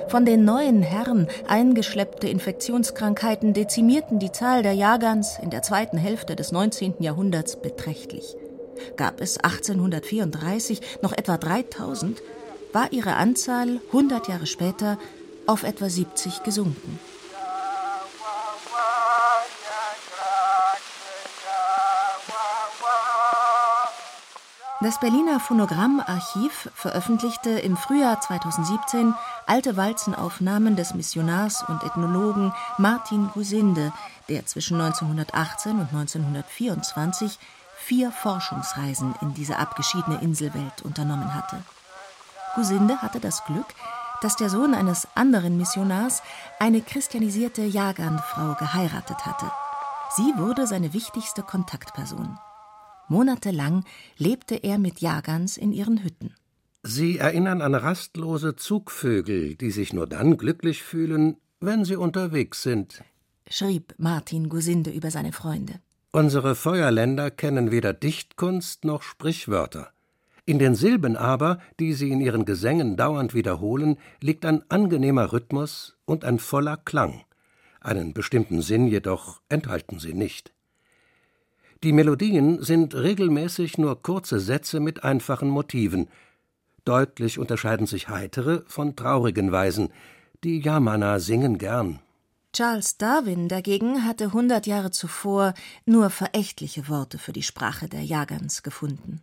Von 0.09 0.25
den 0.25 0.47
neuen 0.47 0.83
Herren 0.83 1.29
eingeschleppte 1.47 2.29
Infektionskrankheiten 2.29 3.53
dezimierten 3.53 4.19
die 4.19 4.33
Zahl 4.33 4.63
der 4.63 4.73
Jahrgangs 4.73 5.39
in 5.43 5.51
der 5.51 5.61
zweiten 5.61 5.99
Hälfte 5.99 6.35
des 6.35 6.51
19. 6.51 6.95
Jahrhunderts 7.01 7.61
beträchtlich. 7.61 8.35
Gab 8.97 9.21
es 9.21 9.37
1834 9.37 10.81
noch 11.03 11.13
etwa 11.13 11.37
3000, 11.37 12.23
war 12.73 12.91
ihre 12.91 13.17
Anzahl 13.17 13.81
100 13.89 14.29
Jahre 14.29 14.47
später 14.47 14.97
auf 15.47 15.63
etwa 15.63 15.91
70 15.91 16.43
gesunken. 16.43 16.99
Das 24.81 25.01
Berliner 25.01 25.41
Phonogrammarchiv 25.41 26.71
veröffentlichte 26.73 27.51
im 27.51 27.77
Frühjahr 27.77 28.21
2017 28.21 29.13
alte 29.49 29.77
Walzenaufnahmen 29.77 30.77
des 30.77 30.95
Missionars 30.95 31.65
und 31.69 31.83
Ethnologen 31.83 32.53
Martin 32.77 33.29
Gusinde, 33.33 33.93
der 34.29 34.47
zwischen 34.47 34.81
1918 34.81 35.73
und 35.73 35.89
1924 35.93 37.39
vier 37.77 38.13
Forschungsreisen 38.13 39.15
in 39.23 39.35
diese 39.35 39.57
abgeschiedene 39.57 40.21
Inselwelt 40.21 40.83
unternommen 40.83 41.35
hatte. 41.35 41.63
Gusinde 42.55 43.01
hatte 43.01 43.21
das 43.21 43.45
Glück, 43.45 43.67
dass 44.21 44.37
der 44.37 44.51
Sohn 44.51 44.75
eines 44.75 45.07
anderen 45.15 45.57
Missionars 45.57 46.23
eine 46.59 46.81
christianisierte 46.81 47.63
Jaganfrau 47.63 48.55
geheiratet 48.55 49.25
hatte. 49.25 49.51
Sie 50.17 50.33
wurde 50.37 50.67
seine 50.67 50.93
wichtigste 50.93 51.43
Kontaktperson. 51.43 52.39
Monatelang 53.09 53.85
lebte 54.17 54.57
er 54.57 54.79
mit 54.79 55.01
Jagans 55.01 55.57
in 55.57 55.73
ihren 55.73 56.03
Hütten. 56.03 56.35
Sie 56.91 57.19
erinnern 57.19 57.61
an 57.61 57.75
rastlose 57.75 58.57
Zugvögel, 58.57 59.57
die 59.57 59.71
sich 59.71 59.93
nur 59.93 60.07
dann 60.07 60.39
glücklich 60.39 60.83
fühlen, 60.83 61.37
wenn 61.61 61.85
sie 61.85 61.97
unterwegs 61.97 62.63
sind, 62.63 63.05
schrieb 63.47 63.95
Martin 63.99 64.49
Gusinde 64.49 64.91
über 64.91 65.11
seine 65.11 65.33
Freunde. 65.33 65.75
Unsere 66.13 66.55
Feuerländer 66.55 67.31
kennen 67.31 67.71
weder 67.71 67.93
Dichtkunst 67.93 68.87
noch 68.87 69.03
Sprichwörter. 69.03 69.91
In 70.47 70.59
den 70.59 70.75
Silben 70.75 71.19
aber, 71.19 71.59
die 71.79 71.93
sie 71.93 72.11
in 72.11 72.23
ihren 72.23 72.47
Gesängen 72.47 72.97
dauernd 72.97 73.35
wiederholen, 73.35 73.99
liegt 74.23 74.47
ein 74.47 74.63
angenehmer 74.71 75.31
Rhythmus 75.31 75.99
und 76.07 76.25
ein 76.25 76.39
voller 76.39 76.79
Klang. 76.79 77.23
Einen 77.83 78.15
bestimmten 78.15 78.63
Sinn 78.63 78.87
jedoch 78.87 79.43
enthalten 79.51 79.99
sie 79.99 80.15
nicht. 80.15 80.55
Die 81.85 81.93
Melodien 81.93 82.63
sind 82.63 82.95
regelmäßig 82.95 83.77
nur 83.77 84.03
kurze 84.03 84.41
Sätze 84.41 84.81
mit 84.81 85.05
einfachen 85.05 85.51
Motiven. 85.51 86.09
Deutlich 86.89 87.39
unterscheiden 87.39 87.87
sich 87.87 88.09
heitere 88.09 88.63
von 88.67 88.97
traurigen 88.97 89.53
Weisen. 89.53 89.91
Die 90.43 90.61
Yamana 90.61 91.19
singen 91.19 91.59
gern. 91.59 91.99
Charles 92.55 92.97
Darwin 92.97 93.49
dagegen 93.49 94.07
hatte 94.07 94.33
hundert 94.33 94.67
Jahre 94.67 94.91
zuvor 94.91 95.53
nur 95.85 96.09
verächtliche 96.09 96.89
Worte 96.89 97.19
für 97.19 97.33
die 97.33 97.43
Sprache 97.43 97.91
der 97.91 98.05
Jagans 98.05 98.63
gefunden. 98.63 99.21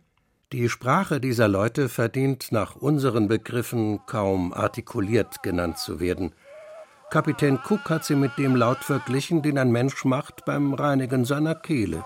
Die 0.52 0.68
Sprache 0.68 1.20
dieser 1.20 1.48
Leute 1.48 1.88
verdient 1.88 2.52
nach 2.52 2.76
unseren 2.76 3.26
Begriffen 3.26 3.98
kaum 4.06 4.52
artikuliert 4.52 5.42
genannt 5.42 5.78
zu 5.78 5.98
werden. 5.98 6.36
Kapitän 7.10 7.58
Cook 7.68 7.90
hat 7.90 8.04
sie 8.04 8.14
mit 8.14 8.38
dem 8.38 8.54
Laut 8.54 8.84
verglichen, 8.84 9.42
den 9.42 9.58
ein 9.58 9.72
Mensch 9.72 10.04
macht 10.04 10.44
beim 10.44 10.72
Reinigen 10.72 11.24
seiner 11.24 11.56
Kehle. 11.56 12.04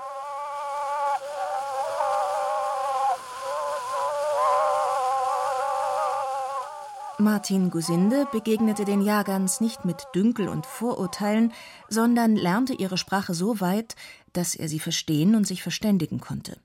Martin 7.21 7.71
Gusinde 7.71 8.27
begegnete 8.33 8.85
den 8.85 9.01
Jagans 9.03 9.61
nicht 9.61 9.85
mit 9.85 10.07
Dünkel 10.15 10.49
und 10.49 10.67
Vorurteilen, 10.67 11.53
sondern 11.89 12.37
lernte 12.37 12.75
ihre 12.75 12.97
Sprache 12.97 13.35
so 13.35 13.61
weit, 13.61 13.95
dass 14.33 14.55
er 14.55 14.69
sie 14.69 14.81
verstehen 14.81 15.35
und 15.35 15.47
sich 15.47 15.63
verständigen 15.63 16.21
konnte. 16.21 16.57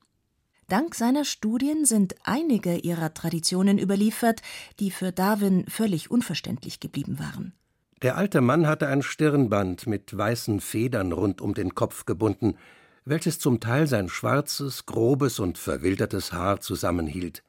Dank 0.67 0.95
seiner 0.95 1.25
Studien 1.25 1.85
sind 1.85 2.15
einige 2.23 2.77
ihrer 2.77 3.13
Traditionen 3.13 3.77
überliefert, 3.77 4.41
die 4.79 4.89
für 4.89 5.11
Darwin 5.11 5.65
völlig 5.67 6.09
unverständlich 6.09 6.79
geblieben 6.79 7.19
waren. 7.19 7.53
Der 8.01 8.17
alte 8.17 8.41
Mann 8.41 8.67
hatte 8.67 8.87
ein 8.87 9.03
Stirnband 9.03 9.87
mit 9.87 10.17
weißen 10.17 10.59
Federn 10.59 11.11
rund 11.11 11.39
um 11.39 11.53
den 11.53 11.75
Kopf 11.75 12.05
gebunden, 12.05 12.57
welches 13.05 13.39
zum 13.39 13.59
Teil 13.59 13.87
sein 13.87 14.09
schwarzes, 14.09 14.85
grobes 14.85 15.39
und 15.39 15.57
verwildertes 15.57 16.33
Haar 16.33 16.59
zusammenhielt. 16.59 17.43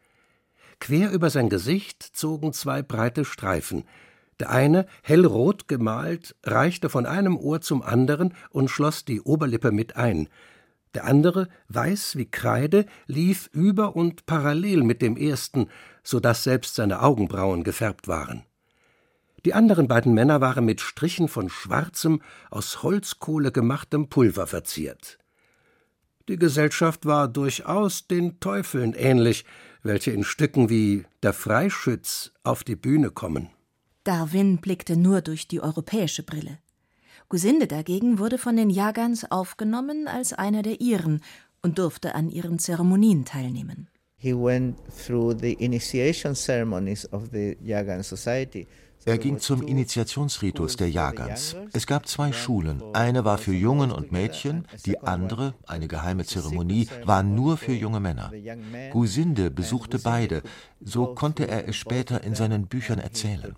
Quer 0.80 1.10
über 1.10 1.30
sein 1.30 1.48
Gesicht 1.48 2.02
zogen 2.02 2.52
zwei 2.52 2.82
breite 2.82 3.24
Streifen. 3.24 3.84
Der 4.38 4.50
eine, 4.50 4.86
hellrot 5.02 5.66
gemalt, 5.68 6.36
reichte 6.44 6.88
von 6.88 7.06
einem 7.06 7.36
Ohr 7.36 7.60
zum 7.60 7.82
anderen 7.82 8.34
und 8.50 8.70
schloss 8.70 9.04
die 9.04 9.20
Oberlippe 9.20 9.72
mit 9.72 9.96
ein. 9.96 10.28
Der 10.94 11.04
andere, 11.04 11.48
weiß 11.68 12.16
wie 12.16 12.30
Kreide, 12.30 12.86
lief 13.06 13.48
über 13.52 13.96
und 13.96 14.26
parallel 14.26 14.82
mit 14.82 15.02
dem 15.02 15.16
ersten, 15.16 15.68
so 16.02 16.20
dass 16.20 16.44
selbst 16.44 16.74
seine 16.74 17.02
Augenbrauen 17.02 17.64
gefärbt 17.64 18.08
waren. 18.08 18.44
Die 19.44 19.54
anderen 19.54 19.88
beiden 19.88 20.12
Männer 20.12 20.40
waren 20.40 20.64
mit 20.64 20.80
Strichen 20.80 21.28
von 21.28 21.48
schwarzem, 21.48 22.20
aus 22.50 22.82
Holzkohle 22.82 23.52
gemachtem 23.52 24.08
Pulver 24.08 24.46
verziert. 24.46 25.18
Die 26.28 26.36
Gesellschaft 26.36 27.06
war 27.06 27.28
durchaus 27.28 28.08
den 28.08 28.40
Teufeln 28.40 28.94
ähnlich, 28.94 29.44
welche 29.86 30.10
in 30.10 30.24
Stücken 30.24 30.68
wie 30.68 31.04
Der 31.22 31.32
Freischütz 31.32 32.32
auf 32.42 32.64
die 32.64 32.76
Bühne 32.76 33.10
kommen. 33.10 33.48
Darwin 34.04 34.58
blickte 34.58 34.96
nur 34.96 35.20
durch 35.20 35.48
die 35.48 35.60
europäische 35.60 36.22
Brille. 36.22 36.58
Gusinde 37.28 37.66
dagegen 37.66 38.18
wurde 38.18 38.38
von 38.38 38.56
den 38.56 38.70
Jagans 38.70 39.30
aufgenommen 39.30 40.06
als 40.06 40.32
einer 40.32 40.62
der 40.62 40.80
ihren 40.80 41.22
und 41.62 41.78
durfte 41.78 42.14
an 42.14 42.30
ihren 42.30 42.58
Zeremonien 42.58 43.24
teilnehmen. 43.24 43.88
He 44.18 44.32
went 44.32 44.76
through 45.06 45.36
the 45.40 45.54
initiation 45.54 46.34
ceremonies 46.34 47.12
of 47.12 47.30
the 47.32 47.56
Yagan 47.60 48.02
society. 48.02 48.66
Er 49.06 49.18
ging 49.18 49.38
zum 49.38 49.62
Initiationsritus 49.62 50.74
der 50.74 50.90
Jagans. 50.90 51.54
Es 51.72 51.86
gab 51.86 52.08
zwei 52.08 52.32
Schulen. 52.32 52.82
Eine 52.92 53.24
war 53.24 53.38
für 53.38 53.54
Jungen 53.54 53.92
und 53.92 54.10
Mädchen, 54.10 54.66
die 54.84 54.98
andere, 54.98 55.54
eine 55.64 55.86
geheime 55.86 56.24
Zeremonie, 56.24 56.88
war 57.04 57.22
nur 57.22 57.56
für 57.56 57.72
junge 57.72 58.00
Männer. 58.00 58.32
Gusinde 58.90 59.52
besuchte 59.52 60.00
beide, 60.00 60.42
so 60.80 61.14
konnte 61.14 61.46
er 61.46 61.68
es 61.68 61.76
später 61.76 62.24
in 62.24 62.34
seinen 62.34 62.66
Büchern 62.66 62.98
erzählen. 62.98 63.54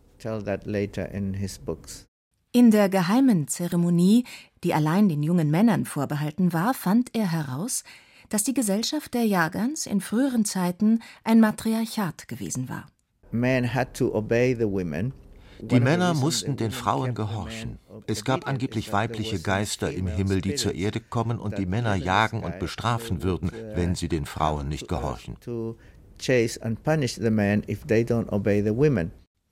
In 2.52 2.70
der 2.70 2.88
geheimen 2.90 3.48
Zeremonie, 3.48 4.24
die 4.64 4.74
allein 4.74 5.08
den 5.08 5.22
jungen 5.22 5.50
Männern 5.50 5.86
vorbehalten 5.86 6.52
war, 6.52 6.74
fand 6.74 7.16
er 7.16 7.32
heraus, 7.32 7.84
dass 8.28 8.44
die 8.44 8.54
Gesellschaft 8.54 9.14
der 9.14 9.24
Jagans 9.24 9.86
in 9.86 10.02
früheren 10.02 10.44
Zeiten 10.44 11.00
ein 11.24 11.40
Matriarchat 11.40 12.28
gewesen 12.28 12.68
war. 12.68 12.84
Men 13.30 13.74
had 13.74 13.94
to 13.94 14.14
obey 14.14 14.54
the 14.54 14.66
women 14.66 15.14
die 15.60 15.80
Männer 15.80 16.14
mussten 16.14 16.56
den 16.56 16.70
Frauen 16.70 17.14
gehorchen. 17.14 17.78
Es 18.06 18.24
gab 18.24 18.46
angeblich 18.46 18.92
weibliche 18.92 19.40
Geister 19.40 19.92
im 19.92 20.06
Himmel, 20.06 20.40
die 20.40 20.54
zur 20.54 20.74
Erde 20.74 21.00
kommen 21.00 21.38
und 21.38 21.58
die 21.58 21.66
Männer 21.66 21.94
jagen 21.94 22.42
und 22.42 22.58
bestrafen 22.58 23.22
würden, 23.22 23.50
wenn 23.74 23.94
sie 23.94 24.08
den 24.08 24.26
Frauen 24.26 24.68
nicht 24.68 24.88
gehorchen. 24.88 25.36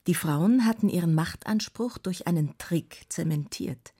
Die 0.06 0.14
Frauen 0.14 0.64
hatten 0.64 0.88
ihren 0.88 1.14
Machtanspruch 1.14 1.98
durch 1.98 2.26
einen 2.26 2.58
Trick 2.58 3.06
zementiert. 3.08 3.92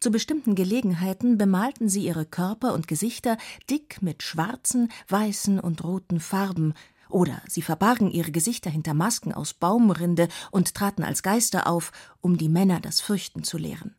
Zu 0.00 0.10
bestimmten 0.10 0.54
Gelegenheiten 0.54 1.38
bemalten 1.38 1.88
sie 1.88 2.06
ihre 2.06 2.24
Körper 2.24 2.72
und 2.72 2.88
Gesichter 2.88 3.36
dick 3.68 4.02
mit 4.02 4.22
schwarzen, 4.22 4.90
weißen 5.08 5.60
und 5.60 5.84
roten 5.84 6.18
Farben, 6.20 6.74
oder 7.08 7.42
sie 7.48 7.62
verbargen 7.62 8.10
ihre 8.10 8.30
Gesichter 8.30 8.70
hinter 8.70 8.94
Masken 8.94 9.32
aus 9.32 9.54
Baumrinde 9.54 10.28
und 10.50 10.74
traten 10.74 11.02
als 11.02 11.22
Geister 11.22 11.66
auf, 11.66 11.92
um 12.20 12.36
die 12.36 12.48
Männer 12.48 12.80
das 12.80 13.00
Fürchten 13.00 13.44
zu 13.44 13.58
lehren. 13.58 13.94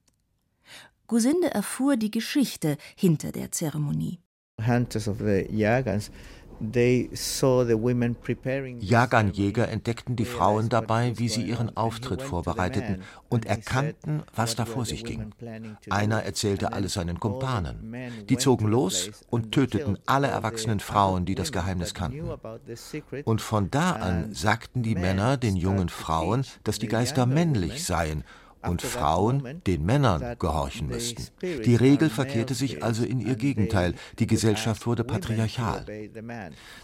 Gusinde 1.07 1.49
erfuhr 1.51 1.95
die 1.95 2.11
Geschichte 2.11 2.77
hinter 2.95 3.31
der 3.31 3.51
Zeremonie. 3.51 4.19
Hunters 4.65 5.07
of 5.07 5.19
the 5.19 5.47
Yagans 5.49 6.11
Jaganjäger 8.79 9.69
entdeckten 9.69 10.15
die 10.15 10.25
Frauen 10.25 10.69
dabei, 10.69 11.17
wie 11.17 11.29
sie 11.29 11.43
ihren 11.43 11.75
Auftritt 11.77 12.21
vorbereiteten 12.21 13.03
und 13.29 13.45
erkannten, 13.45 14.23
was 14.35 14.55
da 14.55 14.65
vor 14.65 14.85
sich 14.85 15.03
ging. 15.03 15.31
Einer 15.89 16.23
erzählte 16.23 16.73
alles 16.73 16.93
seinen 16.93 17.19
Kumpanen. 17.19 17.95
Die 18.27 18.37
zogen 18.37 18.67
los 18.67 19.11
und 19.29 19.51
töteten 19.51 19.97
alle 20.05 20.27
erwachsenen 20.27 20.79
Frauen, 20.79 21.25
die 21.25 21.35
das 21.35 21.51
Geheimnis 21.51 21.93
kannten. 21.93 22.29
Und 23.25 23.41
von 23.41 23.69
da 23.69 23.91
an 23.91 24.33
sagten 24.33 24.81
die 24.83 24.95
Männer 24.95 25.37
den 25.37 25.55
jungen 25.55 25.89
Frauen, 25.89 26.45
dass 26.63 26.79
die 26.79 26.87
Geister 26.87 27.25
männlich 27.25 27.85
seien 27.85 28.23
und 28.67 28.81
Frauen 28.81 29.61
den 29.65 29.85
Männern 29.85 30.35
gehorchen 30.39 30.87
müssten. 30.87 31.23
Die 31.41 31.75
Regel 31.75 32.09
verkehrte 32.09 32.53
sich 32.53 32.83
also 32.83 33.03
in 33.03 33.19
ihr 33.19 33.35
Gegenteil, 33.35 33.93
die 34.19 34.27
Gesellschaft 34.27 34.85
wurde 34.85 35.03
patriarchal. 35.03 35.85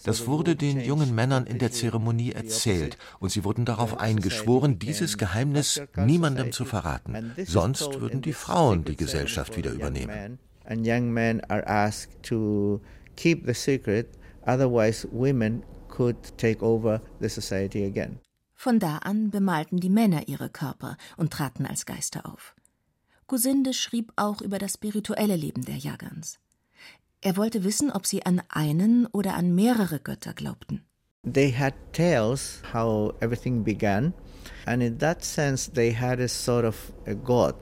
Das 0.03 0.27
wurde 0.27 0.55
den 0.55 0.79
jungen 0.79 1.13
Männern 1.13 1.45
in 1.45 1.59
der 1.59 1.71
Zeremonie 1.71 2.31
erzählt, 2.31 2.97
und 3.19 3.31
sie 3.31 3.43
wurden 3.43 3.65
darauf 3.65 3.99
eingeschworen, 3.99 4.79
dieses 4.79 5.17
Geheimnis 5.17 5.81
niemandem 5.95 6.51
zu 6.51 6.65
verraten, 6.65 7.33
sonst 7.45 7.99
würden 7.99 8.21
die 8.21 8.33
Frauen 8.33 8.83
die 8.83 8.97
Gesellschaft 8.97 9.57
wieder 9.57 9.71
übernehmen. 9.71 10.39
Otherwise, 14.45 15.05
women 15.09 15.63
could 15.87 16.17
take 16.37 16.61
over 16.61 17.01
the 17.19 17.29
society 17.29 17.85
again. 17.85 18.19
Von 18.63 18.79
da 18.79 18.99
an 18.99 19.29
bemalten 19.29 19.81
die 19.81 19.89
Männer 19.89 20.29
ihre 20.29 20.47
Körper 20.47 20.95
und 21.17 21.33
traten 21.33 21.65
als 21.65 21.85
Geister 21.85 22.25
auf. 22.25 22.55
Gusinde 23.27 23.73
schrieb 23.73 24.13
auch 24.15 24.39
über 24.39 24.57
das 24.57 24.75
spirituelle 24.75 25.35
Leben 25.35 25.65
der 25.65 25.75
Jagans. 25.75 26.39
Er 27.19 27.35
wollte 27.35 27.65
wissen, 27.65 27.91
ob 27.91 28.05
sie 28.05 28.25
an 28.25 28.41
einen 28.47 29.05
oder 29.07 29.33
an 29.33 29.53
mehrere 29.53 29.99
Götter 29.99 30.33
glaubten. 30.33 30.85
They 31.29 31.51
had 31.51 31.73
tales 31.91 32.61
how 32.73 33.13
everything 33.19 33.65
began, 33.65 34.13
and 34.65 34.81
in 34.81 34.97
that 34.99 35.25
sense 35.25 35.69
they 35.69 35.93
had 35.93 36.21
a 36.21 36.29
sort 36.29 36.63
of 36.63 36.93
a 37.05 37.15
god. 37.15 37.55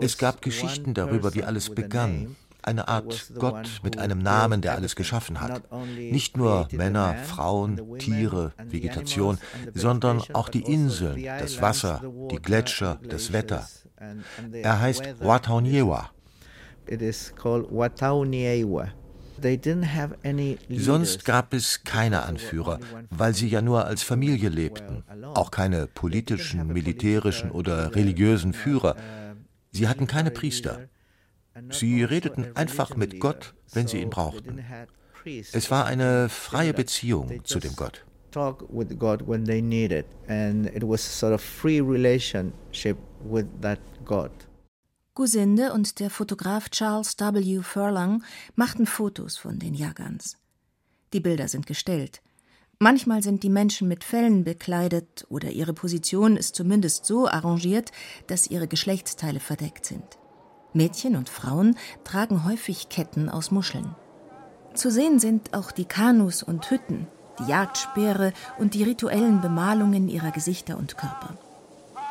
Es 0.00 0.16
gab 0.16 0.40
Geschichten 0.40 0.94
darüber, 0.94 1.34
wie 1.34 1.44
alles 1.44 1.68
begann 1.68 2.36
eine 2.66 2.88
Art 2.88 3.32
Gott 3.38 3.80
mit 3.82 3.98
einem 3.98 4.18
Namen, 4.18 4.60
der 4.60 4.74
alles 4.74 4.96
geschaffen 4.96 5.40
hat. 5.40 5.62
Nicht 5.96 6.36
nur 6.36 6.68
Männer, 6.72 7.14
Frauen, 7.24 7.98
Tiere, 7.98 8.52
Vegetation, 8.64 9.38
sondern 9.74 10.22
auch 10.32 10.48
die 10.48 10.62
Inseln, 10.62 11.22
das 11.24 11.62
Wasser, 11.62 12.02
die 12.30 12.36
Gletscher, 12.36 12.98
das 13.08 13.32
Wetter. 13.32 13.66
Er 14.52 14.80
heißt 14.80 15.20
Wataunyewa. 15.20 16.10
Sonst 20.70 21.24
gab 21.24 21.52
es 21.52 21.84
keine 21.84 22.22
Anführer, 22.22 22.78
weil 23.10 23.34
sie 23.34 23.48
ja 23.48 23.60
nur 23.60 23.84
als 23.84 24.02
Familie 24.02 24.48
lebten, 24.48 25.04
auch 25.34 25.50
keine 25.50 25.86
politischen, 25.86 26.66
militärischen 26.68 27.50
oder 27.50 27.94
religiösen 27.94 28.52
Führer. 28.52 28.96
Sie 29.72 29.88
hatten 29.88 30.06
keine 30.06 30.30
Priester. 30.30 30.88
Sie 31.70 32.04
redeten 32.04 32.54
einfach 32.54 32.96
mit 32.96 33.20
Gott, 33.20 33.54
wenn 33.72 33.86
sie 33.86 34.00
ihn 34.00 34.10
brauchten. 34.10 34.64
Es 35.24 35.70
war 35.70 35.86
eine 35.86 36.28
freie 36.28 36.74
Beziehung 36.74 37.44
zu 37.44 37.58
dem 37.58 37.74
Gott. 37.74 38.04
Gusinde 45.14 45.72
und 45.72 45.98
der 45.98 46.10
Fotograf 46.10 46.68
Charles 46.68 47.16
W. 47.18 47.62
Furlong 47.62 48.22
machten 48.54 48.86
Fotos 48.86 49.38
von 49.38 49.58
den 49.58 49.74
Jagans. 49.74 50.36
Die 51.14 51.20
Bilder 51.20 51.48
sind 51.48 51.66
gestellt. 51.66 52.20
Manchmal 52.78 53.22
sind 53.22 53.42
die 53.42 53.48
Menschen 53.48 53.88
mit 53.88 54.04
Fellen 54.04 54.44
bekleidet 54.44 55.24
oder 55.30 55.50
ihre 55.50 55.72
Position 55.72 56.36
ist 56.36 56.54
zumindest 56.54 57.06
so 57.06 57.26
arrangiert, 57.26 57.90
dass 58.26 58.50
ihre 58.50 58.68
Geschlechtsteile 58.68 59.40
verdeckt 59.40 59.86
sind. 59.86 60.18
Mädchen 60.72 61.16
und 61.16 61.28
Frauen 61.28 61.76
tragen 62.04 62.44
häufig 62.44 62.88
Ketten 62.88 63.28
aus 63.28 63.50
Muscheln. 63.50 63.94
Zu 64.74 64.90
sehen 64.90 65.18
sind 65.18 65.54
auch 65.54 65.70
die 65.70 65.86
Kanus 65.86 66.42
und 66.42 66.70
Hütten, 66.70 67.06
die 67.38 67.50
Jagdspeere 67.50 68.32
und 68.58 68.74
die 68.74 68.82
rituellen 68.82 69.40
Bemalungen 69.40 70.08
ihrer 70.08 70.30
Gesichter 70.30 70.76
und 70.76 70.98
Körper. 70.98 71.34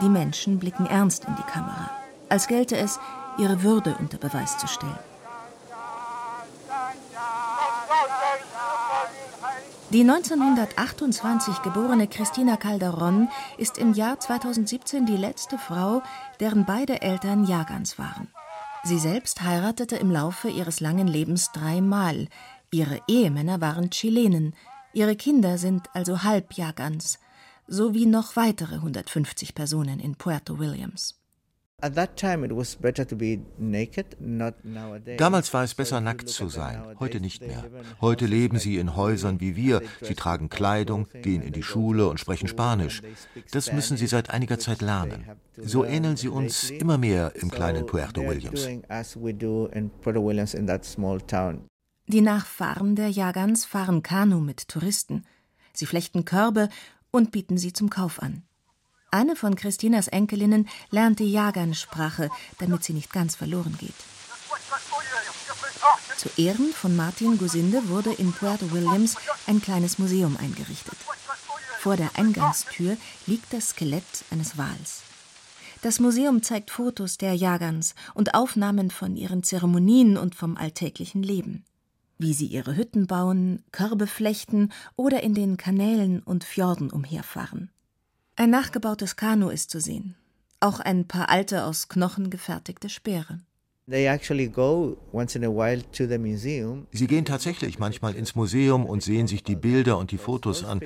Die 0.02 0.10
Menschen 0.10 0.60
blicken 0.60 0.86
ernst 0.86 1.26
in 1.26 1.36
die 1.36 1.52
Kamera, 1.52 1.92
als 2.28 2.48
gelte 2.48 2.76
es, 2.76 3.00
ihre 3.38 3.64
Würde 3.64 3.96
unter 4.00 4.18
Beweis 4.18 4.58
zu 4.58 4.68
stellen. 4.68 5.00
Die 9.92 10.02
1928 10.02 11.62
geborene 11.62 12.08
Christina 12.08 12.58
Calderon 12.58 13.30
ist 13.58 13.78
im 13.78 13.94
Jahr 13.94 14.20
2017 14.20 15.06
die 15.06 15.16
letzte 15.16 15.58
Frau, 15.58 16.02
deren 16.40 16.66
beide 16.66 17.02
Eltern 17.02 17.46
Jagans 17.46 17.98
waren. 17.98 18.28
Sie 18.88 19.00
selbst 19.00 19.42
heiratete 19.42 19.96
im 19.96 20.12
Laufe 20.12 20.48
ihres 20.48 20.80
langen 20.80 21.08
Lebens 21.08 21.52
dreimal. 21.52 22.28
Ihre 22.70 23.02
Ehemänner 23.08 23.60
waren 23.60 23.90
Chilenen. 23.90 24.54
Ihre 24.94 25.16
Kinder 25.16 25.58
sind 25.58 25.90
also 25.96 26.22
Halbjagans, 26.22 27.18
sowie 27.66 28.06
noch 28.06 28.36
weitere 28.36 28.76
150 28.76 29.56
Personen 29.56 30.00
in 30.00 30.14
Puerto 30.14 30.60
Williams. 30.60 31.20
Damals 35.18 35.54
war 35.54 35.64
es 35.64 35.76
besser, 35.76 36.02
nackt 36.02 36.30
zu 36.30 36.50
sein, 36.50 36.84
heute 37.00 37.20
nicht 37.20 37.42
mehr. 37.42 37.64
Heute 38.02 38.26
leben 38.26 38.58
sie 38.58 38.78
in 38.78 38.96
Häusern 38.96 39.40
wie 39.40 39.56
wir, 39.56 39.82
sie 40.02 40.16
tragen 40.16 40.50
Kleidung, 40.50 41.08
gehen 41.22 41.42
in 41.42 41.54
die 41.54 41.64
Schule 41.64 42.08
und 42.08 42.20
sprechen 42.20 42.48
Spanisch. 42.48 43.02
Das 43.52 43.72
müssen 43.72 43.98
sie 43.98 44.08
seit 44.08 44.32
einiger 44.32 44.58
Zeit 44.58 44.82
lernen. 44.82 45.26
So 45.58 45.86
ähneln 45.86 46.18
sie 46.18 46.30
uns 46.30 46.72
immer 46.72 46.98
mehr 46.98 47.34
im 47.36 47.52
kleinen 47.52 47.86
Puerto 47.86 48.22
Williams. 48.22 48.68
Die 52.08 52.22
Nachfahren 52.22 52.96
der 52.96 53.10
Jagans 53.10 53.66
fahren 53.66 54.02
Kanu 54.02 54.40
mit 54.40 54.68
Touristen. 54.68 55.26
Sie 55.74 55.86
flechten 55.86 56.26
Körbe 56.26 56.70
und 57.12 57.32
bieten 57.32 57.58
sie 57.58 57.74
zum 57.74 57.90
Kauf 57.90 58.22
an. 58.22 58.44
Eine 59.16 59.38
von 59.38 59.56
Christinas 59.56 60.10
Enkelinnen 60.10 60.68
lernt 60.92 61.20
die 61.20 61.32
Jagan-Sprache, 61.32 62.30
damit 62.58 62.84
sie 62.84 62.92
nicht 62.92 63.14
ganz 63.14 63.38
verloren 63.38 63.78
geht. 63.80 63.96
Zu 66.18 66.28
Ehren 66.36 66.74
von 66.74 66.98
Martin 66.98 67.38
Gusinde 67.38 67.88
wurde 67.88 68.12
in 68.12 68.34
Puerto 68.34 68.74
Williams 68.74 69.16
ein 69.48 69.62
kleines 69.62 70.00
Museum 70.00 70.36
eingerichtet. 70.36 70.98
Vor 71.80 71.96
der 71.96 72.10
Eingangstür 72.16 72.98
liegt 73.26 73.54
das 73.54 73.70
Skelett 73.70 74.04
eines 74.32 74.58
Wals. 74.58 75.04
Das 75.82 76.02
Museum 76.02 76.44
zeigt 76.44 76.70
Fotos 76.70 77.18
der 77.18 77.36
Jagans 77.36 77.96
und 78.16 78.34
Aufnahmen 78.34 78.92
von 78.92 79.16
ihren 79.16 79.44
Zeremonien 79.44 80.18
und 80.18 80.36
vom 80.36 80.58
alltäglichen 80.58 81.24
Leben. 81.24 81.64
Wie 82.18 82.34
sie 82.34 82.48
ihre 82.48 82.76
Hütten 82.76 83.08
bauen, 83.08 83.64
Körbe 83.72 84.08
flechten 84.08 84.74
oder 84.98 85.24
in 85.24 85.34
den 85.34 85.56
Kanälen 85.56 86.22
und 86.22 86.44
Fjorden 86.44 86.90
umherfahren. 86.90 87.72
Ein 88.38 88.50
nachgebautes 88.50 89.16
Kanu 89.16 89.50
ist 89.50 89.70
zu 89.70 89.80
sehen. 89.80 90.16
Auch 90.60 90.82
ein 90.82 91.08
paar 91.08 91.30
alte 91.30 91.64
aus 91.64 91.88
Knochen 91.88 92.30
gefertigte 92.30 92.90
Speere. 92.90 93.40
Sie 93.88 94.08
gehen 97.08 97.26
tatsächlich 97.26 97.80
manchmal 97.80 98.16
ins 98.16 98.36
Museum 98.36 98.86
und 98.86 99.04
sehen 99.04 99.28
sich 99.28 99.44
die 99.44 99.56
Bilder 99.56 99.98
und 99.98 100.12
die 100.12 100.18
Fotos 100.18 100.66
an. 100.66 100.82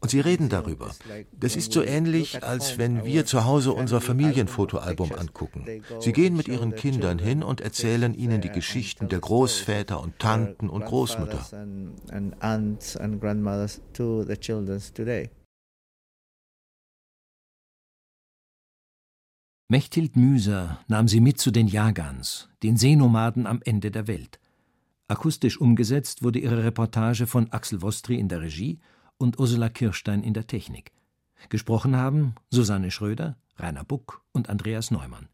Und 0.00 0.10
sie 0.10 0.20
reden 0.20 0.48
darüber. 0.48 0.94
Das 1.32 1.56
ist 1.56 1.72
so 1.72 1.82
ähnlich, 1.82 2.42
als 2.42 2.78
wenn 2.78 3.04
wir 3.04 3.26
zu 3.26 3.44
Hause 3.44 3.72
unser 3.72 4.00
Familienfotoalbum 4.00 5.12
angucken. 5.12 5.82
Sie 6.00 6.12
gehen 6.12 6.36
mit 6.36 6.48
ihren 6.48 6.74
Kindern 6.74 7.18
hin 7.18 7.42
und 7.42 7.60
erzählen 7.60 8.14
ihnen 8.14 8.40
die 8.40 8.52
Geschichten 8.52 9.08
der 9.08 9.18
Großväter 9.18 10.00
und 10.00 10.18
Tanten 10.20 10.70
und 10.70 10.86
Großmütter. 10.86 11.44
Mechthild 19.68 20.14
Müser 20.14 20.78
nahm 20.88 21.08
sie 21.08 21.20
mit 21.20 21.38
zu 21.40 21.50
den 21.50 21.68
Jagans, 21.68 22.50
den 22.62 22.76
Seenomaden 22.76 23.46
am 23.46 23.62
Ende 23.64 23.90
der 23.90 24.06
Welt. 24.06 24.38
Akustisch 25.08 25.58
umgesetzt 25.58 26.22
wurde 26.22 26.38
ihre 26.38 26.62
Reportage 26.62 27.26
von 27.26 27.50
Axel 27.50 27.80
Wostri 27.80 28.16
in 28.16 28.28
der 28.28 28.42
Regie 28.42 28.78
und 29.16 29.38
Ursula 29.38 29.70
Kirstein 29.70 30.22
in 30.22 30.34
der 30.34 30.46
Technik. 30.46 30.92
Gesprochen 31.48 31.96
haben 31.96 32.34
Susanne 32.50 32.90
Schröder, 32.90 33.38
Rainer 33.56 33.84
Buck 33.84 34.22
und 34.32 34.50
Andreas 34.50 34.90
Neumann. 34.90 35.28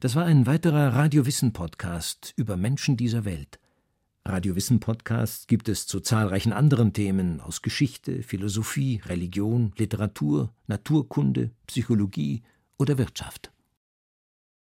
Das 0.00 0.16
war 0.16 0.24
ein 0.24 0.46
weiterer 0.46 0.94
Radiowissen-Podcast 0.94 2.32
über 2.34 2.56
Menschen 2.56 2.96
dieser 2.96 3.26
Welt. 3.26 3.58
Radiowissen-Podcasts 4.24 5.46
gibt 5.46 5.68
es 5.68 5.86
zu 5.86 6.00
zahlreichen 6.00 6.54
anderen 6.54 6.94
Themen 6.94 7.42
aus 7.42 7.60
Geschichte, 7.60 8.22
Philosophie, 8.22 9.02
Religion, 9.04 9.72
Literatur, 9.76 10.50
Naturkunde, 10.66 11.50
Psychologie, 11.66 12.42
oder 12.78 12.98
Wirtschaft. 12.98 13.50